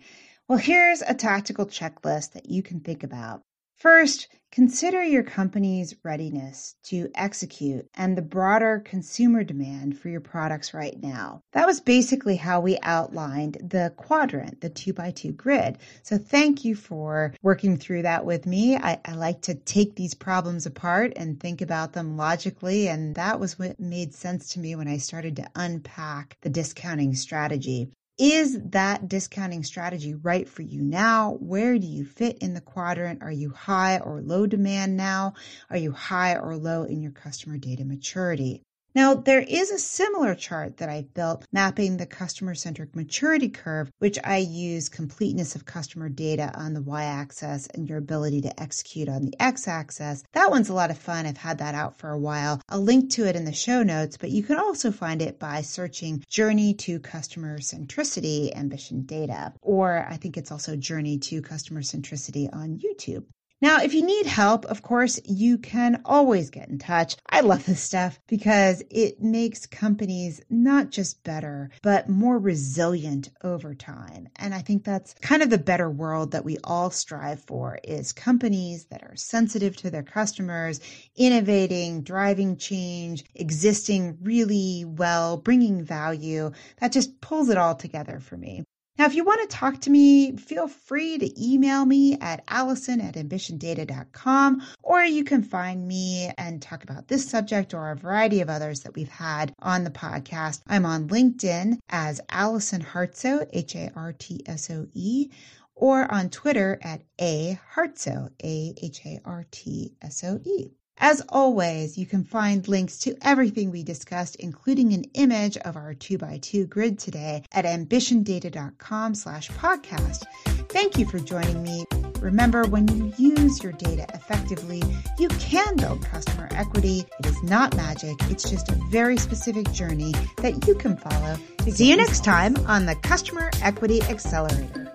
Well, 0.51 0.59
here's 0.59 1.01
a 1.01 1.15
tactical 1.15 1.65
checklist 1.65 2.33
that 2.33 2.51
you 2.51 2.61
can 2.61 2.81
think 2.81 3.05
about. 3.05 3.43
First, 3.77 4.27
Consider 4.53 5.05
your 5.05 5.23
company's 5.23 5.95
readiness 6.03 6.75
to 6.83 7.09
execute 7.15 7.87
and 7.95 8.19
the 8.19 8.23
broader 8.23 8.83
consumer 8.85 9.45
demand 9.45 9.97
for 9.97 10.09
your 10.09 10.21
products 10.21 10.75
right 10.75 11.01
now. 11.01 11.41
That 11.53 11.69
was 11.69 11.81
basically 11.81 12.35
how 12.35 12.61
we 12.61 12.77
outlined 12.83 13.59
the 13.63 13.95
quadrant, 13.97 14.61
the 14.61 14.69
two 14.69 14.93
by 14.93 15.13
two 15.13 15.31
grid. 15.31 15.79
So 16.03 16.19
thank 16.19 16.65
you 16.65 16.75
for 16.75 17.33
working 17.43 17.77
through 17.77 18.03
that 18.03 18.25
with 18.25 18.45
me. 18.45 18.77
I, 18.77 18.99
I 19.05 19.13
like 19.13 19.43
to 19.43 19.55
take 19.55 19.95
these 19.95 20.15
problems 20.15 20.67
apart 20.67 21.13
and 21.15 21.39
think 21.39 21.61
about 21.61 21.93
them 21.93 22.17
logically. 22.17 22.89
And 22.89 23.15
that 23.15 23.39
was 23.39 23.57
what 23.57 23.79
made 23.79 24.15
sense 24.15 24.49
to 24.55 24.61
me 24.61 24.75
when 24.75 24.89
I 24.89 24.97
started 24.97 25.37
to 25.37 25.49
unpack 25.55 26.39
the 26.41 26.51
discounting 26.51 27.15
strategy. 27.15 27.93
Is 28.21 28.61
that 28.73 29.09
discounting 29.09 29.65
strategy 29.65 30.15
right 30.15 30.47
for 30.47 30.61
you 30.61 30.83
now? 30.83 31.39
Where 31.41 31.79
do 31.79 31.87
you 31.87 32.05
fit 32.05 32.37
in 32.43 32.53
the 32.53 32.61
quadrant? 32.61 33.23
Are 33.23 33.33
you 33.33 33.49
high 33.49 33.97
or 33.97 34.21
low 34.21 34.47
demand 34.47 34.95
now? 34.95 35.33
Are 35.71 35.79
you 35.79 35.93
high 35.93 36.37
or 36.37 36.55
low 36.59 36.83
in 36.83 37.01
your 37.01 37.13
customer 37.13 37.57
data 37.57 37.83
maturity? 37.87 38.63
Now, 38.93 39.15
there 39.15 39.41
is 39.41 39.71
a 39.71 39.79
similar 39.79 40.35
chart 40.35 40.79
that 40.79 40.89
I've 40.89 41.15
built 41.15 41.45
mapping 41.53 41.97
the 41.97 42.07
customer 42.07 42.57
centric 42.57 42.97
maturity 42.97 43.49
curve, 43.49 43.93
which 43.99 44.19
I 44.25 44.39
use 44.39 44.89
completeness 44.89 45.55
of 45.55 45.65
customer 45.65 46.09
data 46.09 46.51
on 46.59 46.75
the 46.75 46.83
y 46.83 47.05
axis 47.05 47.69
and 47.69 47.89
your 47.89 47.99
ability 47.99 48.41
to 48.41 48.61
execute 48.61 49.09
on 49.09 49.23
the 49.23 49.41
x 49.41 49.69
axis. 49.69 50.25
That 50.33 50.51
one's 50.51 50.71
a 50.71 50.75
lot 50.75 50.91
of 50.91 50.99
fun. 50.99 51.25
I've 51.25 51.37
had 51.37 51.59
that 51.59 51.77
out 51.77 51.99
for 51.99 52.11
a 52.11 52.19
while. 52.19 52.61
I'll 52.69 52.81
link 52.81 53.11
to 53.11 53.27
it 53.27 53.37
in 53.37 53.45
the 53.45 53.53
show 53.53 53.85
notes, 53.85 54.17
but 54.17 54.31
you 54.31 54.43
can 54.43 54.59
also 54.59 54.91
find 54.91 55.23
it 55.23 55.39
by 55.39 55.63
searching 55.63 56.25
Journey 56.29 56.75
to 56.75 56.99
Customer 56.99 57.59
Centricity 57.59 58.53
Ambition 58.57 59.03
Data, 59.03 59.53
or 59.63 60.05
I 60.11 60.17
think 60.17 60.37
it's 60.37 60.51
also 60.51 60.75
Journey 60.75 61.17
to 61.19 61.43
Customer 61.43 61.83
Centricity 61.83 62.53
on 62.53 62.81
YouTube. 62.81 63.25
Now, 63.63 63.83
if 63.83 63.93
you 63.93 64.03
need 64.03 64.25
help, 64.25 64.65
of 64.65 64.81
course, 64.81 65.21
you 65.27 65.59
can 65.59 66.01
always 66.07 66.49
get 66.49 66.71
in 66.71 66.79
touch. 66.79 67.17
I 67.29 67.41
love 67.41 67.67
this 67.67 67.83
stuff 67.83 68.19
because 68.27 68.83
it 68.91 69.21
makes 69.21 69.67
companies 69.67 70.41
not 70.49 70.89
just 70.89 71.23
better, 71.25 71.71
but 71.83 72.09
more 72.09 72.39
resilient 72.39 73.29
over 73.45 73.75
time. 73.75 74.29
And 74.37 74.55
I 74.55 74.61
think 74.61 74.85
that's 74.85 75.13
kind 75.21 75.43
of 75.43 75.51
the 75.51 75.59
better 75.59 75.91
world 75.91 76.31
that 76.31 76.45
we 76.45 76.57
all 76.65 76.91
strive 76.91 77.45
for 77.45 77.79
is 77.85 78.15
companies 78.15 78.87
that 78.87 79.03
are 79.03 79.17
sensitive 79.17 79.77
to 79.77 79.91
their 79.91 80.05
customers, 80.05 80.81
innovating, 81.15 82.03
driving 82.03 82.57
change, 82.57 83.25
existing 83.35 84.17
really 84.23 84.87
well, 84.87 85.37
bringing 85.37 85.85
value. 85.85 86.51
That 86.79 86.93
just 86.93 87.21
pulls 87.21 87.51
it 87.51 87.59
all 87.59 87.75
together 87.75 88.21
for 88.21 88.39
me. 88.39 88.65
Now, 88.99 89.07
if 89.07 89.15
you 89.15 89.25
want 89.25 89.41
to 89.49 89.57
talk 89.57 89.81
to 89.83 89.91
me, 89.91 90.37
feel 90.37 90.69
free 90.69 91.17
to 91.17 91.43
email 91.43 91.87
me 91.87 92.19
at 92.21 92.45
allison 92.49 93.01
at 93.01 93.15
ambitiondata.com, 93.15 94.63
or 94.83 95.03
you 95.03 95.25
can 95.25 95.43
find 95.43 95.89
me 95.89 96.31
and 96.37 96.61
talk 96.61 96.83
about 96.85 97.09
this 97.09 97.27
subject 97.29 97.73
or 97.73 97.91
a 97.91 97.97
variety 97.97 98.43
of 98.43 98.51
others 98.51 98.81
that 98.81 98.95
we've 98.95 99.09
had 99.09 99.55
on 99.61 99.85
the 99.85 99.91
podcast. 99.91 100.61
I'm 100.67 100.85
on 100.85 101.09
LinkedIn 101.09 101.79
as 101.89 102.21
Allison 102.29 102.83
Hartsoe, 102.83 103.49
H 103.53 103.75
A 103.75 103.91
R 103.97 104.13
T 104.13 104.43
S 104.45 104.71
O 104.71 104.87
E, 104.93 105.31
or 105.75 106.13
on 106.13 106.29
Twitter 106.29 106.79
at 106.83 107.01
A 107.19 107.59
Hartsoe, 107.75 108.29
A 108.45 108.75
H 108.83 109.01
A 109.07 109.21
R 109.25 109.47
T 109.51 109.95
S 110.03 110.23
O 110.25 110.41
E. 110.45 110.73
As 111.03 111.23
always, 111.31 111.97
you 111.97 112.05
can 112.05 112.25
find 112.25 112.69
links 112.69 112.99
to 113.01 113.17
everything 113.23 113.71
we 113.71 113.83
discussed, 113.83 114.37
including 114.37 114.93
an 114.93 115.05
image 115.15 115.57
of 115.57 115.75
our 115.75 115.95
2x2 115.95 116.69
grid 116.69 116.99
today 116.99 117.43
at 117.53 117.65
ambitiondata.com 117.65 119.15
slash 119.15 119.51
podcast. 119.53 120.25
Thank 120.69 120.99
you 120.99 121.07
for 121.07 121.19
joining 121.19 121.63
me. 121.63 121.87
Remember, 122.21 122.65
when 122.65 122.87
you 122.87 123.15
use 123.17 123.63
your 123.63 123.73
data 123.73 124.07
effectively, 124.13 124.83
you 125.19 125.29
can 125.29 125.77
build 125.77 126.05
customer 126.05 126.49
equity. 126.51 127.07
It 127.19 127.27
is 127.27 127.43
not 127.43 127.75
magic. 127.77 128.17
It's 128.25 128.49
just 128.49 128.69
a 128.69 128.79
very 128.91 129.17
specific 129.17 129.73
journey 129.73 130.13
that 130.37 130.67
you 130.67 130.75
can 130.75 130.99
follow. 130.99 131.39
See 131.71 131.89
you 131.89 131.97
next 131.97 132.25
time 132.25 132.57
on 132.67 132.85
the 132.85 132.95
Customer 132.97 133.51
Equity 133.63 134.03
Accelerator. 134.03 134.90